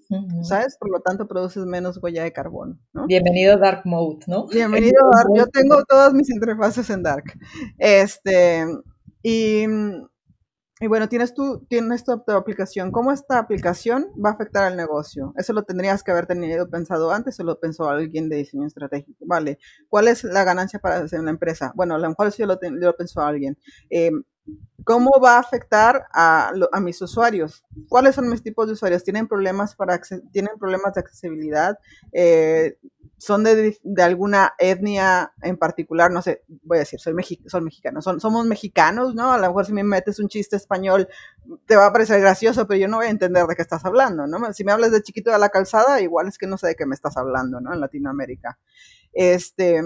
¿sabes? 0.42 0.76
Por 0.78 0.90
lo 0.90 1.00
tanto, 1.00 1.26
produces 1.28 1.64
menos 1.64 1.98
huella 2.02 2.24
de 2.24 2.32
carbono, 2.32 2.78
¿no? 2.92 3.06
Bienvenido 3.06 3.58
Dark 3.58 3.82
Mode, 3.84 4.24
¿no? 4.26 4.46
Bienvenido 4.46 5.00
Dark. 5.12 5.28
Yo 5.36 5.46
tengo 5.46 5.82
todas 5.84 6.12
mis 6.12 6.30
interfaces 6.30 6.88
en 6.90 7.02
Dark. 7.02 7.24
Este, 7.78 8.66
y, 9.22 9.64
y 10.80 10.86
bueno, 10.88 11.08
tienes 11.08 11.34
tu, 11.34 11.64
tienes 11.68 12.04
tu, 12.04 12.12
aplicación. 12.32 12.90
¿Cómo 12.90 13.12
esta 13.12 13.38
aplicación 13.38 14.08
va 14.22 14.30
a 14.30 14.32
afectar 14.32 14.64
al 14.64 14.76
negocio? 14.76 15.32
Eso 15.36 15.52
lo 15.52 15.62
tendrías 15.62 16.02
que 16.02 16.10
haber 16.10 16.26
tenido 16.26 16.68
pensado 16.68 17.12
antes 17.12 17.38
o 17.38 17.44
lo 17.44 17.60
pensó 17.60 17.88
alguien 17.88 18.28
de 18.28 18.36
diseño 18.36 18.66
estratégico. 18.66 19.24
Vale, 19.26 19.58
¿cuál 19.88 20.08
es 20.08 20.24
la 20.24 20.44
ganancia 20.44 20.80
para 20.80 20.96
hacer 20.96 21.20
la 21.22 21.30
empresa? 21.30 21.72
Bueno, 21.74 21.94
a 21.94 21.98
lo 21.98 22.08
mejor 22.08 22.32
sí 22.32 22.42
lo, 22.44 22.58
lo 22.60 22.96
pensó 22.96 23.20
alguien. 23.20 23.56
Eh, 23.90 24.10
¿Cómo 24.84 25.12
va 25.22 25.36
a 25.36 25.40
afectar 25.40 26.06
a, 26.12 26.52
mis 26.80 27.00
usuarios? 27.00 27.64
¿Cuáles 27.88 28.14
son 28.14 28.28
mis 28.28 28.42
tipos 28.42 28.66
de 28.66 28.72
usuarios? 28.72 29.04
¿Tienen 29.04 29.28
problemas, 29.28 29.76
para, 29.76 30.00
¿tienen 30.32 30.58
problemas 30.58 30.94
de 30.94 31.00
accesibilidad? 31.00 31.78
Eh, 32.12 32.78
¿Son 33.16 33.44
de, 33.44 33.78
alguna 33.98 34.54
etnia 34.58 35.32
en 35.42 35.56
particular? 35.56 36.10
No 36.10 36.22
sé, 36.22 36.42
voy 36.64 36.78
a 36.78 36.80
decir, 36.80 36.98
soy, 36.98 37.14
son 37.46 37.64
mexicanos. 37.64 38.04
Somos 38.04 38.46
mexicanos, 38.46 39.14
¿no? 39.14 39.32
A 39.32 39.38
lo 39.38 39.46
mejor 39.46 39.66
si 39.66 39.72
me 39.72 39.84
metes 39.84 40.18
un 40.18 40.28
chiste 40.28 40.56
español 40.56 41.08
te 41.66 41.76
va 41.76 41.86
a 41.86 41.92
parecer 41.92 42.20
gracioso, 42.20 42.66
pero 42.66 42.80
yo 42.80 42.88
no 42.88 42.96
voy 42.96 43.06
a 43.06 43.10
entender 43.10 43.46
de 43.46 43.54
qué 43.54 43.62
estás 43.62 43.84
hablando, 43.84 44.26
¿no? 44.26 44.52
Si 44.52 44.64
me 44.64 44.72
hablas 44.72 44.90
de 44.90 45.02
chiquito 45.02 45.30
de 45.30 45.38
la 45.38 45.50
calzada, 45.50 46.00
igual 46.00 46.26
es 46.26 46.38
que 46.38 46.48
no 46.48 46.58
sé 46.58 46.68
de 46.68 46.74
qué 46.74 46.86
me 46.86 46.96
estás 46.96 47.16
hablando, 47.16 47.60
¿no? 47.60 47.72
En 47.72 47.80
Latinoamérica. 47.80 48.58
Este, 49.12 49.82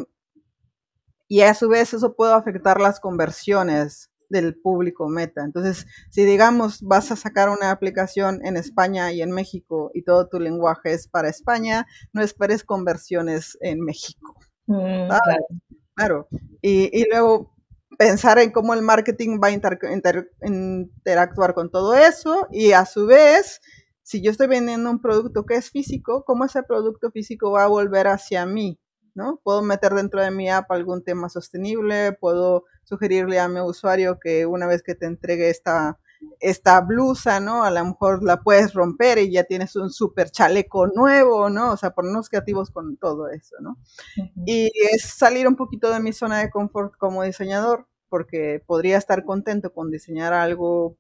y 1.29 1.43
a 1.43 1.53
su 1.53 1.69
vez 1.69 1.93
eso 1.93 2.15
puede 2.15 2.33
afectar 2.33 2.81
las 2.81 3.01
conversiones 3.01 4.11
del 4.29 4.57
público 4.57 5.09
meta. 5.09 5.45
Entonces, 5.45 5.87
si 6.11 6.25
digamos 6.25 6.83
vas 6.83 7.11
a 7.13 7.17
sacar 7.17 7.49
una 7.49 7.71
aplicación 7.71 8.45
en 8.45 8.57
España 8.57 9.13
y 9.13 9.23
en 9.23 9.31
México 9.31 9.91
y 9.95 10.03
todo 10.03 10.29
tu 10.29 10.41
lenguaje 10.41 10.93
es 10.93 11.09
para 11.09 11.29
España, 11.29 11.87
no 12.13 12.23
esperes 12.23 12.65
conversiones 12.65 13.57
en 13.61 13.81
México. 13.81 14.35
Mm, 14.67 15.09
claro. 15.95 16.29
Y, 16.61 17.05
luego 17.11 17.55
pensar 17.99 18.39
en 18.39 18.51
cómo 18.51 18.75
el 18.75 18.83
marketing 18.83 19.39
va 19.43 19.49
a 19.49 19.53
interactuar 20.47 21.55
con 21.55 21.71
todo 21.71 21.95
eso 21.95 22.47
y 22.51 22.73
a 22.73 22.85
su 22.85 23.07
vez, 23.07 23.61
si 24.03 24.23
yo 24.23 24.31
estoy 24.31 24.49
vendiendo 24.49 24.91
un 24.91 25.01
producto 25.01 25.47
que 25.47 25.55
es 25.55 25.71
físico, 25.71 26.25
¿cómo 26.27 26.45
ese 26.45 26.63
producto 26.63 27.11
físico 27.11 27.53
va 27.53 27.65
a 27.65 27.69
volver 27.69 28.09
hacia 28.09 28.45
mí? 28.45 28.79
¿no? 29.17 29.41
Puedo 29.43 29.63
meter 29.63 29.95
dentro 29.95 30.21
de 30.21 30.31
mi 30.31 30.51
app 30.51 30.71
algún 30.71 31.03
tema 31.03 31.29
sostenible, 31.29 32.13
puedo 32.13 32.65
sugerirle 32.87 33.41
a 33.41 33.49
mi 33.49 33.61
usuario 33.61 34.19
que 34.21 34.47
una 34.47 34.67
vez 34.67 34.83
que 34.83 34.95
te 34.95 35.07
entregue 35.07 35.51
esta, 35.51 35.99
esta 36.41 36.81
blusa, 36.81 37.41
¿no? 37.41 37.65
A 37.65 37.71
lo 37.71 37.85
mejor 37.85 38.23
la 38.23 38.43
puedes 38.43 38.75
romper 38.75 39.19
y 39.19 39.33
ya 39.33 39.45
tienes 39.45 39.75
un 39.77 39.91
super 39.91 40.31
chaleco 40.31 40.87
nuevo, 40.87 41.51
¿no? 41.51 41.73
O 41.73 41.77
sea, 41.77 41.91
ponernos 41.91 42.29
creativos 42.29 42.71
con 42.71 42.97
todo 42.97 43.29
eso, 43.29 43.57
¿no? 43.61 43.77
Y 44.47 44.71
es 44.95 45.03
salir 45.03 45.49
un 45.49 45.57
poquito 45.57 45.91
de 45.91 46.01
mi 46.01 46.13
zona 46.13 46.39
de 46.39 46.51
confort 46.51 46.97
como 46.97 47.25
diseñador, 47.25 47.87
porque 48.09 48.63
podría 48.65 48.99
estar 48.99 49.25
contento 49.25 49.73
con 49.73 49.91
diseñar 49.91 50.33
algo 50.33 50.97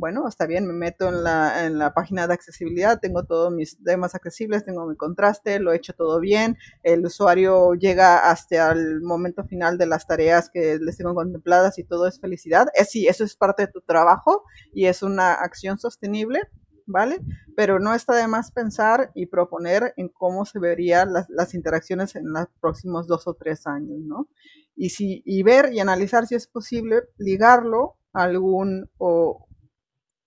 bueno, 0.00 0.26
está 0.26 0.46
bien, 0.46 0.66
me 0.66 0.72
meto 0.72 1.10
en 1.10 1.22
la, 1.22 1.66
en 1.66 1.78
la 1.78 1.92
página 1.92 2.26
de 2.26 2.32
accesibilidad, 2.32 2.98
tengo 3.00 3.24
todos 3.24 3.52
mis 3.52 3.76
temas 3.84 4.14
accesibles, 4.14 4.64
tengo 4.64 4.86
mi 4.86 4.96
contraste, 4.96 5.60
lo 5.60 5.72
he 5.72 5.76
hecho 5.76 5.92
todo 5.92 6.20
bien, 6.20 6.56
el 6.82 7.04
usuario 7.04 7.74
llega 7.74 8.30
hasta 8.30 8.72
el 8.72 9.02
momento 9.02 9.44
final 9.44 9.76
de 9.76 9.84
las 9.84 10.06
tareas 10.06 10.48
que 10.48 10.78
les 10.80 10.96
tengo 10.96 11.14
contempladas 11.14 11.78
y 11.78 11.84
todo 11.84 12.06
es 12.06 12.18
felicidad. 12.18 12.68
Es, 12.74 12.90
sí, 12.90 13.08
eso 13.08 13.24
es 13.24 13.36
parte 13.36 13.66
de 13.66 13.72
tu 13.72 13.82
trabajo 13.82 14.44
y 14.72 14.86
es 14.86 15.02
una 15.02 15.34
acción 15.34 15.78
sostenible, 15.78 16.40
¿vale? 16.86 17.20
Pero 17.54 17.78
no 17.78 17.94
está 17.94 18.14
de 18.16 18.26
más 18.26 18.52
pensar 18.52 19.10
y 19.14 19.26
proponer 19.26 19.92
en 19.98 20.08
cómo 20.08 20.46
se 20.46 20.58
verían 20.58 21.12
las, 21.12 21.28
las 21.28 21.52
interacciones 21.52 22.16
en 22.16 22.32
los 22.32 22.46
próximos 22.58 23.06
dos 23.06 23.28
o 23.28 23.34
tres 23.34 23.66
años, 23.66 23.98
¿no? 24.00 24.28
Y, 24.74 24.88
si, 24.90 25.22
y 25.26 25.42
ver 25.42 25.74
y 25.74 25.80
analizar 25.80 26.26
si 26.26 26.36
es 26.36 26.46
posible 26.46 27.02
ligarlo 27.18 27.96
a 28.14 28.22
algún 28.22 28.88
o, 28.96 29.46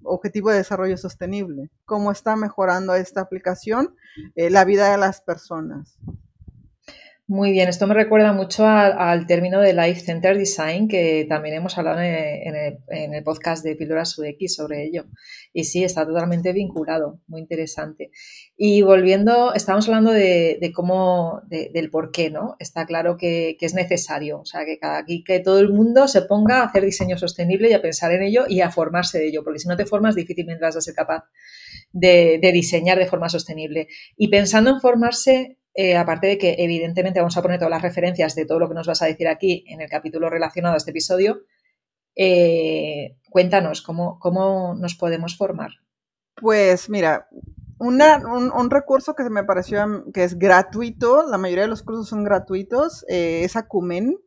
objetivo 0.03 0.49
de 0.49 0.57
desarrollo 0.57 0.97
sostenible, 0.97 1.69
cómo 1.85 2.11
está 2.11 2.35
mejorando 2.35 2.93
esta 2.95 3.21
aplicación 3.21 3.95
eh, 4.35 4.49
la 4.49 4.65
vida 4.65 4.91
de 4.91 4.97
las 4.97 5.21
personas. 5.21 5.97
Muy 7.34 7.52
bien, 7.52 7.67
esto 7.67 7.88
me 7.88 7.96
recuerda 7.96 8.32
mucho 8.32 8.67
al 8.67 9.26
término 9.26 9.60
de 9.60 9.74
Life 9.74 10.02
Center 10.02 10.38
Design, 10.38 10.88
que 10.88 11.26
también 11.28 11.56
hemos 11.56 11.76
hablado 11.80 12.00
en 12.00 12.54
el, 12.56 13.24
podcast 13.24 13.65
de 13.65 13.76
Píldoras 13.76 14.19
UX 14.19 14.54
sobre 14.54 14.84
ello. 14.84 15.06
Y 15.52 15.63
sí, 15.63 15.84
está 15.84 16.06
totalmente 16.06 16.54
vinculado, 16.54 17.22
muy 17.26 17.41
interesante. 17.41 18.12
Y 18.56 18.84
volviendo, 18.84 19.52
estamos 19.56 19.88
hablando 19.88 20.12
de, 20.12 20.72
cómo, 20.76 21.41
del 21.48 21.89
por 21.89 22.12
qué, 22.12 22.30
¿no? 22.30 22.56
Está 22.60 22.86
claro 22.86 23.17
que, 23.17 23.58
es 23.60 23.74
necesario, 23.74 24.41
o 24.41 24.46
sea, 24.46 24.63
que, 24.63 24.78
cada, 24.78 25.04
que 25.04 25.39
todo 25.39 25.58
el 25.58 25.69
mundo 25.69 26.08
se 26.08 26.22
ponga 26.22 26.60
a 26.60 26.65
hacer 26.65 26.86
diseño 26.86 27.17
sostenible 27.17 27.67
y 27.67 27.74
a 27.74 27.82
pensar 27.82 28.12
en 28.12 28.22
ello 28.22 28.46
y 28.48 28.62
a 28.62 28.69
formarse 28.69 29.17
de 29.17 29.30
ello, 29.30 29.43
porque 29.43 29.58
si 29.58 29.67
no 29.67 29.76
te 29.76 29.88
formas, 29.88 30.13
difícilmente 30.13 30.62
vas 30.63 30.76
a 30.76 30.82
ser 30.82 30.93
capaz 30.93 31.24
de, 31.93 32.38
de 32.39 32.52
diseñar 32.52 33.00
de 33.00 33.08
forma 33.08 33.28
sostenible. 33.28 33.88
Y 34.17 34.28
pensando 34.28 34.69
en 34.69 34.80
formarse, 34.80 35.58
eh, 35.73 35.97
aparte 35.97 36.27
de 36.27 36.38
que 36.38 36.55
evidentemente 36.59 37.19
vamos 37.19 37.38
a 37.38 37.41
poner 37.41 37.57
todas 37.57 37.71
las 37.71 37.81
referencias 37.81 38.36
de 38.36 38.45
todo 38.45 38.59
lo 38.59 38.67
que 38.67 38.75
nos 38.75 38.88
vas 38.88 39.01
a 39.01 39.07
decir 39.07 39.27
aquí 39.27 39.65
en 39.67 39.81
el 39.81 39.89
capítulo 39.89 40.29
relacionado 40.29 40.75
a 40.75 40.77
este 40.77 40.91
episodio, 40.91 41.41
eh, 42.15 43.15
cuéntanos 43.29 43.81
¿cómo, 43.81 44.19
cómo 44.19 44.75
nos 44.75 44.95
podemos 44.95 45.36
formar. 45.36 45.71
Pues 46.36 46.89
mira, 46.89 47.27
un, 47.79 48.69
recurso 48.69 49.15
que 49.15 49.29
me 49.29 49.43
pareció 49.43 50.05
que 50.13 50.23
es 50.23 50.38
gratuito, 50.38 51.27
la 51.29 51.38
mayoría 51.38 51.63
de 51.63 51.69
los 51.69 51.83
cursos 51.83 52.07
son 52.07 52.23
gratuitos, 52.23 53.05
eh, 53.09 53.41
es 53.43 53.55
Acumen. 53.55 54.17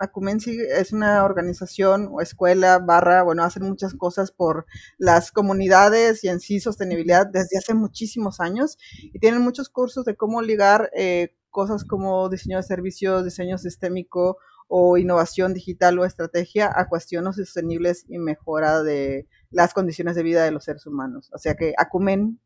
Acumensi 0.00 0.58
es 0.60 0.92
una 0.92 1.24
organización 1.24 2.08
o 2.10 2.20
escuela 2.20 2.78
barra, 2.78 3.22
bueno, 3.22 3.44
hacen 3.44 3.64
muchas 3.64 3.94
cosas 3.94 4.32
por 4.32 4.66
las 4.98 5.30
comunidades 5.30 6.24
y 6.24 6.28
en 6.28 6.40
sí 6.40 6.58
sostenibilidad 6.58 7.26
desde 7.26 7.58
hace 7.58 7.74
muchísimos 7.74 8.40
años 8.40 8.78
y 9.02 9.18
tienen 9.18 9.42
muchos 9.42 9.68
cursos 9.68 10.04
de 10.06 10.16
cómo 10.16 10.40
ligar 10.42 10.90
eh, 10.96 11.36
cosas 11.50 11.84
como 11.84 12.28
diseño 12.28 12.56
de 12.56 12.62
servicios, 12.62 13.24
diseño 13.24 13.58
sistémico 13.58 14.38
o 14.68 14.96
innovación 14.96 15.52
digital 15.52 15.98
o 15.98 16.04
estrategia 16.04 16.72
a 16.74 16.88
cuestiones 16.88 17.36
sostenibles 17.36 18.06
y 18.08 18.18
mejora 18.18 18.82
de 18.82 19.26
las 19.50 19.74
condiciones 19.74 20.14
de 20.16 20.22
vida 20.22 20.44
de 20.44 20.52
los 20.52 20.64
seres 20.64 20.86
humanos. 20.86 21.28
O 21.34 21.38
sea 21.38 21.56
que 21.56 21.74
Acumen, 21.76 22.40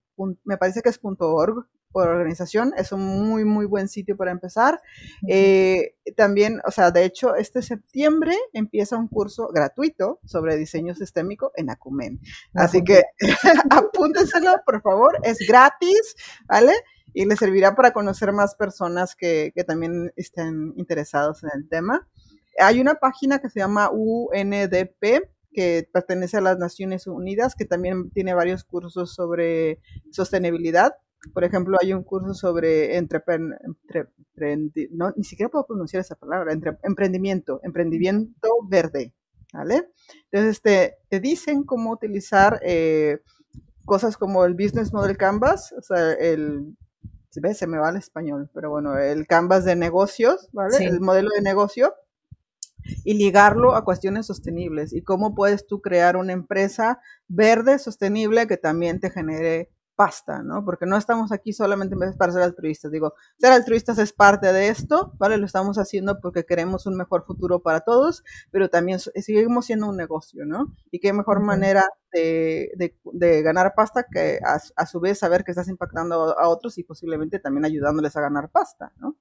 me 0.44 0.56
parece 0.56 0.82
que 0.82 0.88
es 0.88 0.98
.org, 1.02 1.66
por 1.94 2.08
organización. 2.08 2.72
Es 2.76 2.90
un 2.90 3.00
muy, 3.00 3.44
muy 3.44 3.66
buen 3.66 3.86
sitio 3.86 4.16
para 4.16 4.32
empezar. 4.32 4.82
Eh, 5.28 5.94
también, 6.16 6.60
o 6.66 6.72
sea, 6.72 6.90
de 6.90 7.04
hecho, 7.04 7.36
este 7.36 7.62
septiembre 7.62 8.36
empieza 8.52 8.96
un 8.96 9.06
curso 9.06 9.48
gratuito 9.54 10.18
sobre 10.24 10.56
diseño 10.56 10.92
sistémico 10.96 11.52
en 11.54 11.70
Acumen. 11.70 12.20
Así 12.52 12.82
que 12.82 13.04
apúntenselo, 13.70 14.56
por 14.66 14.82
favor. 14.82 15.20
Es 15.22 15.38
gratis, 15.46 16.16
¿vale? 16.46 16.72
Y 17.12 17.26
les 17.26 17.38
servirá 17.38 17.76
para 17.76 17.92
conocer 17.92 18.32
más 18.32 18.56
personas 18.56 19.14
que, 19.14 19.52
que 19.54 19.62
también 19.62 20.12
estén 20.16 20.74
interesados 20.76 21.44
en 21.44 21.50
el 21.54 21.68
tema. 21.68 22.08
Hay 22.58 22.80
una 22.80 22.96
página 22.96 23.38
que 23.38 23.50
se 23.50 23.60
llama 23.60 23.88
UNDP, 23.92 25.28
que 25.52 25.88
pertenece 25.92 26.38
a 26.38 26.40
las 26.40 26.58
Naciones 26.58 27.06
Unidas, 27.06 27.54
que 27.54 27.64
también 27.64 28.10
tiene 28.10 28.34
varios 28.34 28.64
cursos 28.64 29.14
sobre 29.14 29.78
sostenibilidad. 30.10 30.96
Por 31.32 31.44
ejemplo, 31.44 31.78
hay 31.80 31.92
un 31.92 32.02
curso 32.02 32.34
sobre 32.34 32.96
entre, 32.96 33.22
no, 34.90 35.12
ni 35.16 35.24
siquiera 35.24 35.50
puedo 35.50 35.66
pronunciar 35.66 36.00
esa 36.00 36.16
palabra, 36.16 36.52
entre, 36.52 36.76
emprendimiento, 36.82 37.60
emprendimiento 37.62 38.48
verde, 38.68 39.14
¿vale? 39.52 39.88
Entonces 40.30 40.60
te, 40.60 40.96
te 41.08 41.20
dicen 41.20 41.64
cómo 41.64 41.92
utilizar 41.92 42.60
eh, 42.62 43.20
cosas 43.84 44.16
como 44.16 44.44
el 44.44 44.54
Business 44.54 44.92
Model 44.92 45.16
Canvas, 45.16 45.72
o 45.78 45.82
sea, 45.82 46.12
el, 46.12 46.76
¿ves? 47.40 47.58
se 47.58 47.66
me 47.66 47.78
va 47.78 47.90
el 47.90 47.96
español, 47.96 48.50
pero 48.52 48.70
bueno, 48.70 48.98
el 48.98 49.26
Canvas 49.26 49.64
de 49.64 49.76
negocios, 49.76 50.48
¿vale? 50.52 50.76
El 50.84 51.00
modelo 51.00 51.30
de 51.34 51.42
negocio 51.42 51.94
y 53.04 53.14
ligarlo 53.14 53.74
a 53.74 53.84
cuestiones 53.84 54.26
sostenibles 54.26 54.92
y 54.92 55.02
cómo 55.02 55.34
puedes 55.34 55.66
tú 55.66 55.80
crear 55.80 56.16
una 56.16 56.32
empresa 56.32 57.00
verde, 57.28 57.78
sostenible, 57.78 58.46
que 58.46 58.56
también 58.56 59.00
te 59.00 59.10
genere 59.10 59.70
pasta, 59.94 60.42
¿no? 60.42 60.64
Porque 60.64 60.86
no 60.86 60.96
estamos 60.96 61.32
aquí 61.32 61.52
solamente 61.52 61.96
para 62.18 62.32
ser 62.32 62.42
altruistas. 62.42 62.90
Digo, 62.90 63.14
ser 63.38 63.52
altruistas 63.52 63.98
es 63.98 64.12
parte 64.12 64.52
de 64.52 64.68
esto, 64.68 65.12
¿vale? 65.18 65.36
Lo 65.38 65.46
estamos 65.46 65.78
haciendo 65.78 66.20
porque 66.20 66.44
queremos 66.44 66.86
un 66.86 66.96
mejor 66.96 67.24
futuro 67.24 67.60
para 67.60 67.80
todos, 67.80 68.24
pero 68.50 68.68
también 68.68 68.98
seguimos 68.98 69.66
siendo 69.66 69.88
un 69.88 69.96
negocio, 69.96 70.44
¿no? 70.46 70.74
Y 70.90 70.98
qué 70.98 71.12
mejor 71.12 71.40
manera 71.40 71.88
de, 72.12 72.94
ganar 73.42 73.74
pasta 73.74 74.06
que 74.10 74.38
a, 74.44 74.86
su 74.86 75.00
vez 75.00 75.18
saber 75.18 75.44
que 75.44 75.50
estás 75.52 75.68
impactando 75.68 76.38
a 76.38 76.48
otros 76.48 76.78
y 76.78 76.84
posiblemente 76.84 77.38
también 77.38 77.64
ayudándoles 77.64 78.16
a 78.16 78.20
ganar 78.20 78.50
pasta, 78.50 78.92
¿no? 78.98 79.16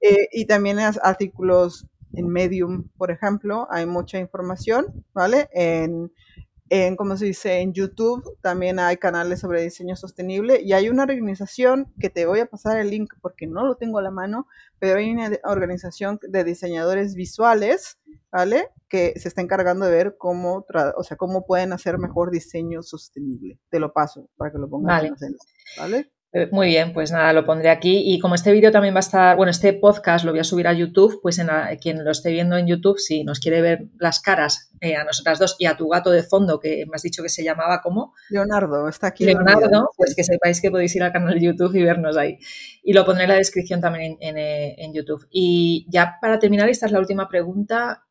Eh, 0.00 0.28
y 0.32 0.46
también 0.46 0.78
artículos 1.02 1.86
en 2.14 2.28
Medium, 2.28 2.88
por 2.96 3.10
ejemplo, 3.10 3.66
hay 3.70 3.86
mucha 3.86 4.18
información, 4.18 5.04
¿vale? 5.14 5.48
En 5.52 6.12
en, 6.74 6.96
como 6.96 7.18
se 7.18 7.26
dice, 7.26 7.60
en 7.60 7.74
YouTube 7.74 8.38
también 8.40 8.78
hay 8.78 8.96
canales 8.96 9.40
sobre 9.40 9.60
diseño 9.60 9.94
sostenible 9.94 10.62
y 10.62 10.72
hay 10.72 10.88
una 10.88 11.02
organización 11.02 11.92
que 12.00 12.08
te 12.08 12.24
voy 12.24 12.40
a 12.40 12.46
pasar 12.46 12.78
el 12.78 12.88
link 12.88 13.12
porque 13.20 13.46
no 13.46 13.66
lo 13.66 13.74
tengo 13.74 13.98
a 13.98 14.02
la 14.02 14.10
mano, 14.10 14.46
pero 14.78 14.98
hay 14.98 15.10
una 15.10 15.38
organización 15.44 16.18
de 16.22 16.44
diseñadores 16.44 17.14
visuales, 17.14 17.98
¿vale? 18.30 18.70
Que 18.88 19.12
se 19.20 19.28
está 19.28 19.42
encargando 19.42 19.84
de 19.84 19.92
ver 19.92 20.16
cómo, 20.16 20.64
o 20.96 21.04
sea, 21.04 21.18
cómo 21.18 21.44
pueden 21.44 21.74
hacer 21.74 21.98
mejor 21.98 22.30
diseño 22.30 22.82
sostenible. 22.82 23.58
Te 23.68 23.78
lo 23.78 23.92
paso 23.92 24.30
para 24.38 24.50
que 24.50 24.56
lo 24.56 24.70
pongas 24.70 25.04
en 25.04 25.12
el 25.12 25.36
¿vale? 25.76 26.10
Eh, 26.34 26.48
muy 26.50 26.68
bien, 26.68 26.94
pues 26.94 27.12
nada, 27.12 27.32
lo 27.34 27.44
pondré 27.44 27.68
aquí. 27.68 28.02
Y 28.06 28.18
como 28.18 28.34
este 28.34 28.52
vídeo 28.52 28.70
también 28.70 28.94
va 28.94 28.98
a 28.98 29.00
estar, 29.00 29.36
bueno, 29.36 29.50
este 29.50 29.74
podcast 29.74 30.24
lo 30.24 30.30
voy 30.30 30.40
a 30.40 30.44
subir 30.44 30.66
a 30.66 30.72
YouTube, 30.72 31.20
pues 31.20 31.38
en 31.38 31.48
quien 31.80 32.04
lo 32.04 32.10
esté 32.10 32.30
viendo 32.30 32.56
en 32.56 32.66
YouTube, 32.66 32.98
si 32.98 33.22
nos 33.22 33.38
quiere 33.38 33.60
ver 33.60 33.88
las 33.98 34.20
caras 34.20 34.70
eh, 34.80 34.96
a 34.96 35.04
nosotras 35.04 35.38
dos 35.38 35.56
y 35.58 35.66
a 35.66 35.76
tu 35.76 35.88
gato 35.88 36.10
de 36.10 36.22
fondo, 36.22 36.58
que 36.58 36.86
me 36.86 36.92
has 36.94 37.02
dicho 37.02 37.22
que 37.22 37.28
se 37.28 37.44
llamaba 37.44 37.82
como 37.82 38.14
Leonardo, 38.30 38.88
está 38.88 39.08
aquí. 39.08 39.26
Leonardo, 39.26 39.90
pues 39.94 40.14
que 40.14 40.24
sepáis 40.24 40.62
que 40.62 40.70
podéis 40.70 40.96
ir 40.96 41.02
al 41.02 41.12
canal 41.12 41.34
de 41.34 41.44
YouTube 41.44 41.74
y 41.74 41.82
vernos 41.82 42.16
ahí. 42.16 42.38
Y 42.82 42.94
lo 42.94 43.04
pondré 43.04 43.24
en 43.24 43.30
la 43.30 43.36
descripción 43.36 43.82
también 43.82 44.16
en, 44.20 44.38
eh, 44.38 44.90
YouTube. 44.94 45.26
Y 45.30 45.86
ya 45.90 46.16
para 46.20 46.38
terminar, 46.38 46.68
esta 46.68 46.86
es 46.86 46.92
la 46.92 46.98
última 46.98 47.28
pregunta. 47.28 48.04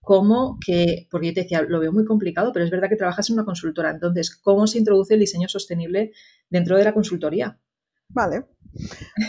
¿Cómo 0.00 0.58
que, 0.64 1.06
porque 1.10 1.26
yo 1.28 1.34
te 1.34 1.42
decía, 1.42 1.60
lo 1.60 1.80
veo 1.80 1.92
muy 1.92 2.06
complicado, 2.06 2.50
pero 2.50 2.64
es 2.64 2.70
verdad 2.70 2.88
que 2.88 2.96
trabajas 2.96 3.28
en 3.28 3.34
una 3.34 3.44
consultora, 3.44 3.90
entonces, 3.90 4.34
¿cómo 4.34 4.66
se 4.66 4.78
introduce 4.78 5.12
el 5.12 5.20
diseño 5.20 5.48
sostenible 5.48 6.12
dentro 6.48 6.78
de 6.78 6.84
la 6.84 6.94
consultoría? 6.94 7.58
Vale. 8.08 8.46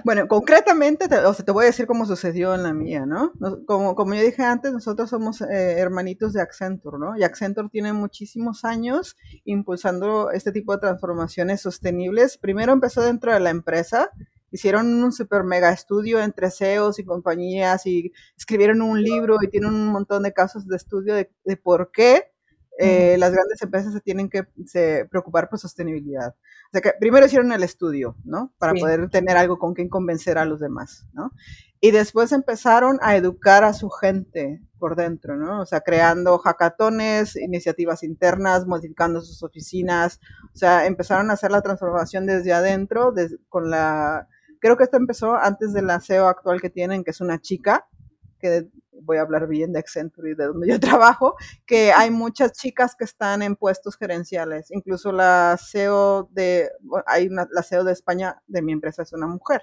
Bueno, 0.03 0.27
concretamente, 0.27 1.07
te, 1.07 1.17
o 1.17 1.33
sea, 1.33 1.45
te 1.45 1.51
voy 1.51 1.63
a 1.63 1.67
decir 1.67 1.87
cómo 1.87 2.05
sucedió 2.05 2.53
en 2.53 2.63
la 2.63 2.73
mía, 2.73 3.05
¿no? 3.05 3.33
Como, 3.65 3.95
como 3.95 4.13
yo 4.13 4.21
dije 4.21 4.43
antes, 4.43 4.73
nosotros 4.73 5.09
somos 5.09 5.41
eh, 5.41 5.79
hermanitos 5.79 6.33
de 6.33 6.41
Accenture, 6.41 6.97
¿no? 6.99 7.17
Y 7.17 7.23
Accenture 7.23 7.69
tiene 7.69 7.93
muchísimos 7.93 8.65
años 8.65 9.15
impulsando 9.45 10.31
este 10.31 10.51
tipo 10.51 10.73
de 10.73 10.79
transformaciones 10.79 11.61
sostenibles. 11.61 12.37
Primero 12.37 12.73
empezó 12.73 13.01
dentro 13.01 13.33
de 13.33 13.39
la 13.39 13.49
empresa, 13.49 14.11
hicieron 14.51 15.03
un 15.03 15.11
super 15.11 15.43
mega 15.43 15.71
estudio 15.71 16.21
entre 16.21 16.51
CEOs 16.51 16.99
y 16.99 17.05
compañías 17.05 17.85
y 17.85 18.11
escribieron 18.37 18.81
un 18.81 19.01
libro 19.01 19.37
y 19.41 19.47
tienen 19.47 19.73
un 19.73 19.87
montón 19.87 20.23
de 20.23 20.33
casos 20.33 20.67
de 20.67 20.75
estudio 20.75 21.15
de, 21.15 21.31
de 21.45 21.57
por 21.57 21.91
qué 21.91 22.31
eh, 22.81 23.17
las 23.17 23.33
grandes 23.33 23.61
empresas 23.61 23.91
se 23.91 23.99
tienen 23.99 24.29
que 24.29 24.45
preocupar 25.09 25.49
por 25.49 25.59
sostenibilidad. 25.59 26.29
O 26.29 26.71
sea 26.71 26.79
que 26.79 26.93
primero 26.97 27.25
hicieron 27.25 27.51
el 27.51 27.61
estudio, 27.61 28.15
¿no? 28.23 28.53
Para 28.57 28.73
poder 28.73 29.09
tener 29.09 29.35
algo 29.35 29.59
con 29.59 29.73
quien 29.73 29.89
convencer 29.89 30.37
a 30.37 30.45
los 30.45 30.61
demás, 30.61 31.05
¿no? 31.11 31.33
Y 31.81 31.91
después 31.91 32.31
empezaron 32.31 32.97
a 33.01 33.17
educar 33.17 33.65
a 33.65 33.73
su 33.73 33.89
gente 33.89 34.61
por 34.77 34.95
dentro, 34.95 35.35
¿no? 35.35 35.61
O 35.61 35.65
sea, 35.65 35.81
creando 35.81 36.37
hackatones, 36.37 37.35
iniciativas 37.35 38.01
internas, 38.03 38.65
modificando 38.65 39.19
sus 39.19 39.43
oficinas, 39.43 40.21
o 40.53 40.57
sea, 40.57 40.85
empezaron 40.85 41.31
a 41.31 41.33
hacer 41.33 41.51
la 41.51 41.61
transformación 41.61 42.25
desde 42.25 42.53
adentro, 42.53 43.13
con 43.49 43.69
la, 43.69 44.29
creo 44.61 44.77
que 44.77 44.85
esto 44.85 44.95
empezó 44.95 45.35
antes 45.35 45.73
de 45.73 45.81
la 45.81 45.99
CEO 45.99 46.29
actual 46.29 46.61
que 46.61 46.69
tienen, 46.69 47.03
que 47.03 47.11
es 47.11 47.19
una 47.19 47.39
chica, 47.39 47.89
que 48.39 48.67
voy 49.01 49.17
a 49.17 49.21
hablar 49.21 49.47
bien 49.47 49.71
de 49.73 49.79
Accenture 49.79 50.31
y 50.31 50.35
de 50.35 50.45
donde 50.45 50.67
yo 50.67 50.79
trabajo, 50.79 51.35
que 51.65 51.91
hay 51.91 52.11
muchas 52.11 52.53
chicas 52.53 52.95
que 52.95 53.05
están 53.05 53.41
en 53.41 53.55
puestos 53.55 53.97
gerenciales. 53.97 54.71
Incluso 54.71 55.11
la 55.11 55.57
CEO 55.59 56.29
de, 56.31 56.69
hay 57.05 57.27
una, 57.27 57.47
la 57.51 57.63
CEO 57.63 57.83
de 57.83 57.93
España 57.93 58.41
de 58.47 58.61
mi 58.61 58.71
empresa 58.71 59.03
es 59.03 59.13
una 59.13 59.27
mujer. 59.27 59.61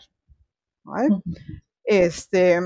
Este, 1.85 2.61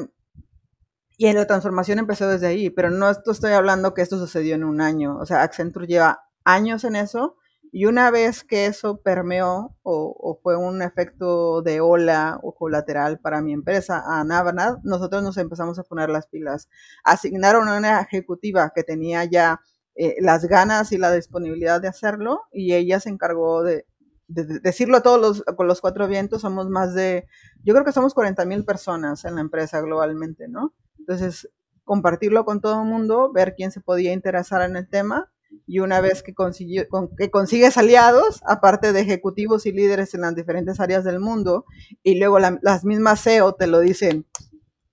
y 1.16 1.32
la 1.32 1.46
transformación 1.46 1.98
empezó 1.98 2.28
desde 2.28 2.46
ahí, 2.46 2.70
pero 2.70 2.90
no 2.90 3.10
estoy 3.10 3.52
hablando 3.52 3.94
que 3.94 4.02
esto 4.02 4.18
sucedió 4.18 4.54
en 4.54 4.64
un 4.64 4.80
año. 4.80 5.18
O 5.18 5.26
sea, 5.26 5.42
Accenture 5.42 5.86
lleva 5.86 6.24
años 6.44 6.84
en 6.84 6.96
eso 6.96 7.36
y 7.72 7.86
una 7.86 8.10
vez 8.10 8.42
que 8.42 8.66
eso 8.66 9.00
permeó 9.00 9.76
o, 9.82 10.38
fue 10.42 10.56
un 10.56 10.82
efecto 10.82 11.62
de 11.62 11.80
ola 11.80 12.38
o 12.42 12.54
colateral 12.54 13.20
para 13.20 13.42
mi 13.42 13.52
empresa, 13.52 14.02
a 14.06 14.24
Navanad, 14.24 14.78
nosotros 14.82 15.22
nos 15.22 15.36
empezamos 15.36 15.78
a 15.78 15.84
poner 15.84 16.10
las 16.10 16.26
pilas. 16.26 16.68
Asignaron 17.04 17.68
a 17.68 17.78
una 17.78 18.00
ejecutiva 18.00 18.72
que 18.74 18.82
tenía 18.82 19.24
ya 19.24 19.60
eh, 19.94 20.16
las 20.20 20.46
ganas 20.46 20.90
y 20.92 20.98
la 20.98 21.12
disponibilidad 21.12 21.80
de 21.80 21.88
hacerlo 21.88 22.42
y 22.52 22.74
ella 22.74 22.98
se 22.98 23.10
encargó 23.10 23.62
de, 23.62 23.86
decirlo 24.26 24.98
a 24.98 25.02
todos 25.02 25.20
los, 25.20 25.42
con 25.56 25.66
los 25.66 25.80
cuatro 25.80 26.08
vientos, 26.08 26.42
somos 26.42 26.68
más 26.68 26.94
de, 26.94 27.26
yo 27.64 27.74
creo 27.74 27.84
que 27.84 27.92
somos 27.92 28.14
40 28.14 28.44
mil 28.46 28.64
personas 28.64 29.24
en 29.24 29.34
la 29.34 29.40
empresa 29.40 29.80
globalmente, 29.80 30.48
¿no? 30.48 30.74
Entonces, 30.98 31.50
compartirlo 31.84 32.44
con 32.44 32.60
todo 32.60 32.82
el 32.82 32.88
mundo, 32.88 33.32
ver 33.32 33.54
quién 33.56 33.72
se 33.72 33.80
podía 33.80 34.12
interesar 34.12 34.62
en 34.62 34.76
el 34.76 34.88
tema 34.88 35.30
y 35.66 35.80
una 35.80 36.00
vez 36.00 36.22
que, 36.22 36.34
consigues 36.34 37.76
aliados, 37.76 38.40
aparte 38.46 38.92
de 38.92 39.00
ejecutivos 39.00 39.66
y 39.66 39.72
líderes 39.72 40.14
en 40.14 40.22
las 40.22 40.34
diferentes 40.34 40.80
áreas 40.80 41.04
del 41.04 41.20
mundo, 41.20 41.64
y 42.02 42.18
luego 42.18 42.38
las 42.38 42.84
mismas 42.84 43.20
SEO 43.20 43.54
te 43.54 43.66
lo 43.66 43.80
dicen, 43.80 44.26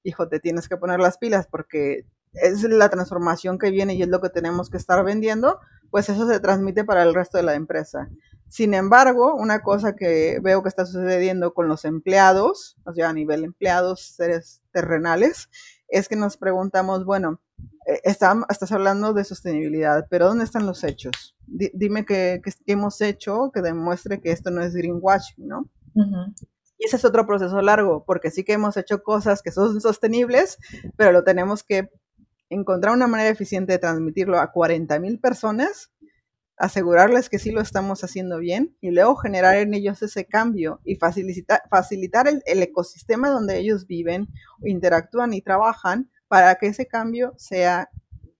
hijo, 0.04 0.28
te 0.28 0.40
tienes 0.40 0.68
que 0.68 0.78
poner 0.78 1.00
las 1.00 1.18
pilas 1.18 1.48
porque 1.48 2.06
es 2.34 2.64
la 2.64 2.90
transformación 2.90 3.58
que 3.58 3.72
viene 3.72 3.96
y 3.96 4.04
es 4.04 4.08
lo 4.08 4.22
que 4.22 4.30
tenemos 4.30 4.70
que 4.70 4.78
estar 4.78 5.04
vendiendo, 5.04 5.60
pues 5.90 6.10
eso 6.10 6.28
se 6.28 6.40
transmite 6.40 6.84
para 6.84 7.04
el 7.04 7.14
resto 7.14 7.38
de 7.38 7.44
la 7.44 7.56
empresa. 7.56 8.10
Sin 8.50 8.74
embargo, 8.74 9.36
una 9.36 9.62
cosa 9.62 9.96
que 9.96 10.40
veo 10.42 10.64
que 10.64 10.70
está 10.70 10.86
sucediendo 10.86 11.54
con 11.54 11.68
los 11.68 11.84
empleados, 11.86 12.78
o 12.86 12.94
sea, 12.94 13.10
a 13.10 13.14
nivel 13.14 13.44
empleados, 13.44 14.16
seres 14.16 14.62
terrenales, 14.72 15.50
es 15.90 16.08
que 16.08 16.16
nos 16.16 16.38
preguntamos, 16.38 17.04
bueno, 17.06 17.42
eh, 17.88 18.02
estás 18.04 18.72
hablando 18.72 19.14
de 19.14 19.24
sostenibilidad, 19.24 20.08
pero 20.10 20.28
¿dónde 20.28 20.44
están 20.44 20.66
los 20.66 20.84
hechos? 20.84 21.36
dime 21.48 22.06
qué, 22.06 22.42
hemos 22.66 23.00
hecho 23.00 23.52
que 23.54 23.62
demuestre 23.62 24.20
que 24.20 24.32
esto 24.32 24.52
no 24.52 24.62
es 24.62 24.76
greenwashing, 24.76 25.48
¿no? 25.48 25.70
Y 26.78 26.86
ese 26.86 26.98
es 26.98 27.06
otro 27.06 27.26
proceso 27.26 27.62
largo, 27.62 28.04
porque 28.06 28.30
sí 28.30 28.44
que 28.44 28.54
hemos 28.54 28.76
hecho 28.78 29.02
cosas 29.02 29.42
que 29.42 29.52
son 29.52 29.80
sostenibles, 29.82 30.58
pero 30.98 31.12
lo 31.12 31.24
tenemos 31.24 31.64
que 31.64 31.90
encontrar 32.50 32.94
una 32.94 33.08
manera 33.08 33.30
eficiente 33.30 33.74
de 33.74 33.80
transmitirlo 33.80 34.40
a 34.40 34.52
40.000 34.52 35.20
personas, 35.20 35.92
asegurarles 36.58 37.30
que 37.30 37.40
sí 37.40 37.52
lo 37.52 37.62
estamos 37.62 38.04
haciendo 38.04 38.40
bien 38.40 38.76
y 38.82 38.92
luego 38.92 39.16
generar 39.16 39.56
en 39.58 39.74
ellos 39.74 40.02
ese 40.02 40.26
cambio 40.26 40.82
y 40.84 40.96
facilitar, 40.96 41.62
facilitar 41.70 42.28
el, 42.28 42.42
el 42.46 42.62
ecosistema 42.62 43.30
donde 43.30 43.58
ellos 43.58 43.88
viven, 43.88 44.28
interactúan 44.64 45.34
y 45.34 45.42
trabajan 45.42 46.12
para 46.28 46.56
que 46.56 46.68
ese 46.68 46.88
cambio 46.88 47.34
sea, 47.38 47.90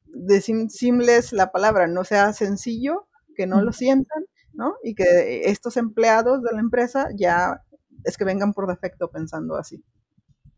de 0.06 0.42
simles 0.42 1.34
la 1.34 1.52
palabra, 1.52 1.88
no 1.88 2.04
sea 2.04 2.34
sencillo, 2.34 3.08
que 3.36 3.48
no 3.48 3.62
lo 3.62 3.72
sientan, 3.74 4.26
¿no? 4.54 4.76
Y 4.84 4.96
que 4.96 5.50
estos 5.50 5.78
empleados 5.78 6.42
de 6.44 6.52
la 6.54 6.60
empresa 6.60 7.10
ya 7.16 7.64
es 8.04 8.18
que 8.18 8.26
vengan 8.26 8.54
por 8.54 8.68
defecto 8.68 9.10
pensando 9.12 9.56
así. 9.58 9.84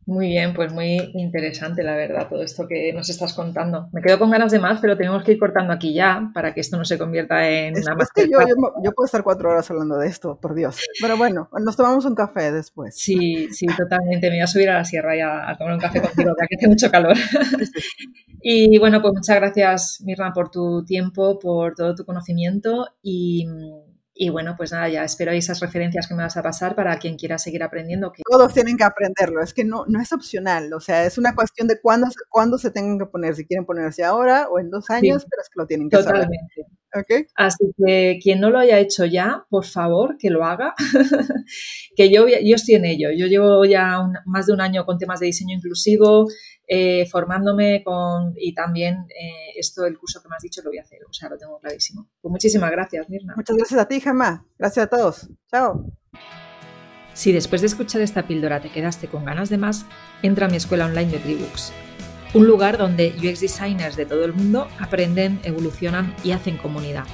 Muy 0.10 0.30
bien, 0.30 0.56
pues 0.56 0.74
muy 0.74 1.12
interesante, 1.14 1.84
la 1.84 1.96
verdad, 1.96 2.28
todo 2.28 2.42
esto 2.42 2.68
que 2.68 2.92
nos 2.94 3.08
estás 3.12 3.32
contando. 3.36 3.90
Me 3.94 4.02
quedo 4.02 4.18
con 4.18 4.32
ganas 4.32 4.52
de 4.52 4.58
más, 4.58 4.80
pero 4.82 4.98
tenemos 4.98 5.24
que 5.24 5.34
ir 5.34 5.40
cortando 5.40 5.72
aquí 5.72 5.94
ya 5.94 6.32
para 6.34 6.52
que 6.52 6.62
esto 6.62 6.78
no 6.78 6.84
se 6.84 6.98
convierta 6.98 7.48
en 7.48 7.78
una 7.78 7.94
más. 7.94 8.10
que 8.12 8.24
yo, 8.24 8.40
yo, 8.84 8.92
puedo 8.92 9.06
estar 9.06 9.22
cuatro 9.22 9.52
horas 9.52 9.70
hablando 9.70 10.00
de 10.00 10.08
esto, 10.08 10.40
por 10.42 10.56
Dios. 10.56 10.80
Pero 11.00 11.16
bueno, 11.16 11.48
nos 11.64 11.78
tomamos 11.78 12.06
un 12.06 12.16
café 12.16 12.52
después. 12.52 12.96
Sí, 12.98 13.50
sí, 13.52 13.68
totalmente. 13.68 14.32
Me 14.32 14.38
voy 14.38 14.42
a 14.42 14.48
subir 14.48 14.72
a 14.72 14.80
la 14.80 14.84
sierra 14.84 15.16
y 15.16 15.20
a, 15.20 15.56
tomar 15.56 15.76
un 15.76 15.80
café 15.80 16.02
contigo, 16.02 16.36
que 16.36 16.56
hace 16.56 16.68
mucho 16.68 16.90
calor. 16.90 17.16
y 18.42 18.80
bueno, 18.80 19.04
pues 19.04 19.14
muchas 19.14 19.36
gracias, 19.36 20.02
Mirna, 20.04 20.34
por 20.34 20.50
tu 20.50 20.84
tiempo, 20.86 21.38
por 21.38 21.76
todo 21.76 21.94
tu 21.94 22.04
conocimiento 22.04 22.88
y 23.04 23.46
y 24.22 24.28
bueno, 24.28 24.56
pues 24.58 24.74
nada, 24.74 24.90
ya 24.90 25.06
espero 25.06 25.32
esas 25.32 25.62
referencias 25.62 26.06
que 26.06 26.14
me 26.14 26.24
vas 26.24 26.36
a 26.36 26.44
pasar 26.44 26.76
para 26.76 27.00
quien 27.00 27.16
quiera 27.16 27.38
seguir 27.38 27.64
aprendiendo. 27.64 28.12
Que... 28.12 28.22
Todos 28.30 28.54
tienen 28.54 28.76
que 28.76 28.84
aprenderlo, 28.84 29.42
es 29.42 29.54
que 29.54 29.64
no, 29.64 29.86
no 29.88 30.02
es 30.02 30.12
opcional, 30.12 30.74
o 30.74 30.82
sea, 30.82 31.06
es 31.06 31.18
una 31.18 31.34
cuestión 31.34 31.70
de 31.70 31.80
cuándo, 31.80 32.08
cuándo 32.28 32.58
se 32.58 32.70
tengan 32.70 33.00
que 33.00 33.06
poner, 33.06 33.34
si 33.36 33.46
quieren 33.46 33.66
ponerse 33.66 34.04
ahora 34.04 34.50
o 34.50 34.60
en 34.60 34.70
dos 34.70 34.90
años, 34.90 35.26
pero 35.30 35.42
es 35.42 35.48
que 35.48 35.56
lo 35.56 35.66
tienen 35.68 35.90
que 35.90 35.96
Totalmente. 35.96 36.66
¿Okay? 36.94 37.28
Así 37.36 37.72
que 37.78 38.20
quien 38.22 38.42
no 38.42 38.50
lo 38.50 38.60
haya 38.60 38.80
hecho 38.80 39.06
ya, 39.06 39.46
por 39.50 39.64
favor, 39.64 40.18
que 40.18 40.30
lo 40.30 40.44
haga. 40.44 40.74
que 41.96 42.12
yo, 42.12 42.28
yo 42.28 42.56
estoy 42.56 42.76
en 42.76 42.86
ello. 42.86 43.10
Yo 43.16 43.28
llevo 43.28 43.64
ya 43.64 44.00
más 44.26 44.48
de 44.48 44.54
un 44.54 44.60
año 44.60 44.86
con 44.86 44.98
temas 44.98 45.20
de 45.20 45.28
diseño 45.28 45.56
inclusivo, 45.56 46.28
eh, 46.72 47.08
formándome 47.08 47.84
con 47.84 48.36
y 48.38 48.54
también 48.54 49.08
eh, 49.10 49.54
esto 49.58 49.82
del 49.82 49.98
curso 49.98 50.22
que 50.22 50.30
me 50.30 50.36
has 50.36 50.44
dicho 50.44 50.62
lo 50.64 50.70
voy 50.70 50.78
a 50.78 50.84
hacer, 50.84 51.00
o 51.04 51.12
sea, 51.12 51.28
lo 51.28 51.36
tengo 51.36 51.60
clarísimo. 51.60 52.08
Pues 52.22 52.32
muchísimas 52.32 52.70
gracias, 52.70 53.10
Mirna. 53.10 53.34
Muchas 53.36 53.58
gracias 53.58 53.80
a 53.80 53.88
ti, 53.88 54.00
Gemma. 54.00 54.46
Gracias 54.60 54.86
a 54.86 54.88
todos. 54.88 55.30
Chao. 55.50 55.84
Si 57.14 57.32
después 57.32 57.62
de 57.62 57.68
escuchar 57.68 58.02
esta 58.02 58.28
píldora 58.28 58.62
te 58.62 58.70
quedaste 58.70 59.08
con 59.08 59.26
ganas 59.26 59.50
de 59.50 59.58
más, 59.58 59.88
entra 60.22 60.46
a 60.46 60.50
mi 60.50 60.58
escuela 60.58 60.86
online 60.86 61.12
de 61.12 61.18
Tribooks, 61.18 61.74
un 62.36 62.46
lugar 62.46 62.78
donde 62.78 63.16
UX 63.18 63.40
designers 63.40 63.96
de 63.96 64.06
todo 64.06 64.24
el 64.24 64.34
mundo 64.34 64.68
aprenden, 64.80 65.40
evolucionan 65.44 66.16
y 66.24 66.34
hacen 66.34 66.58
comunidad 66.58 67.06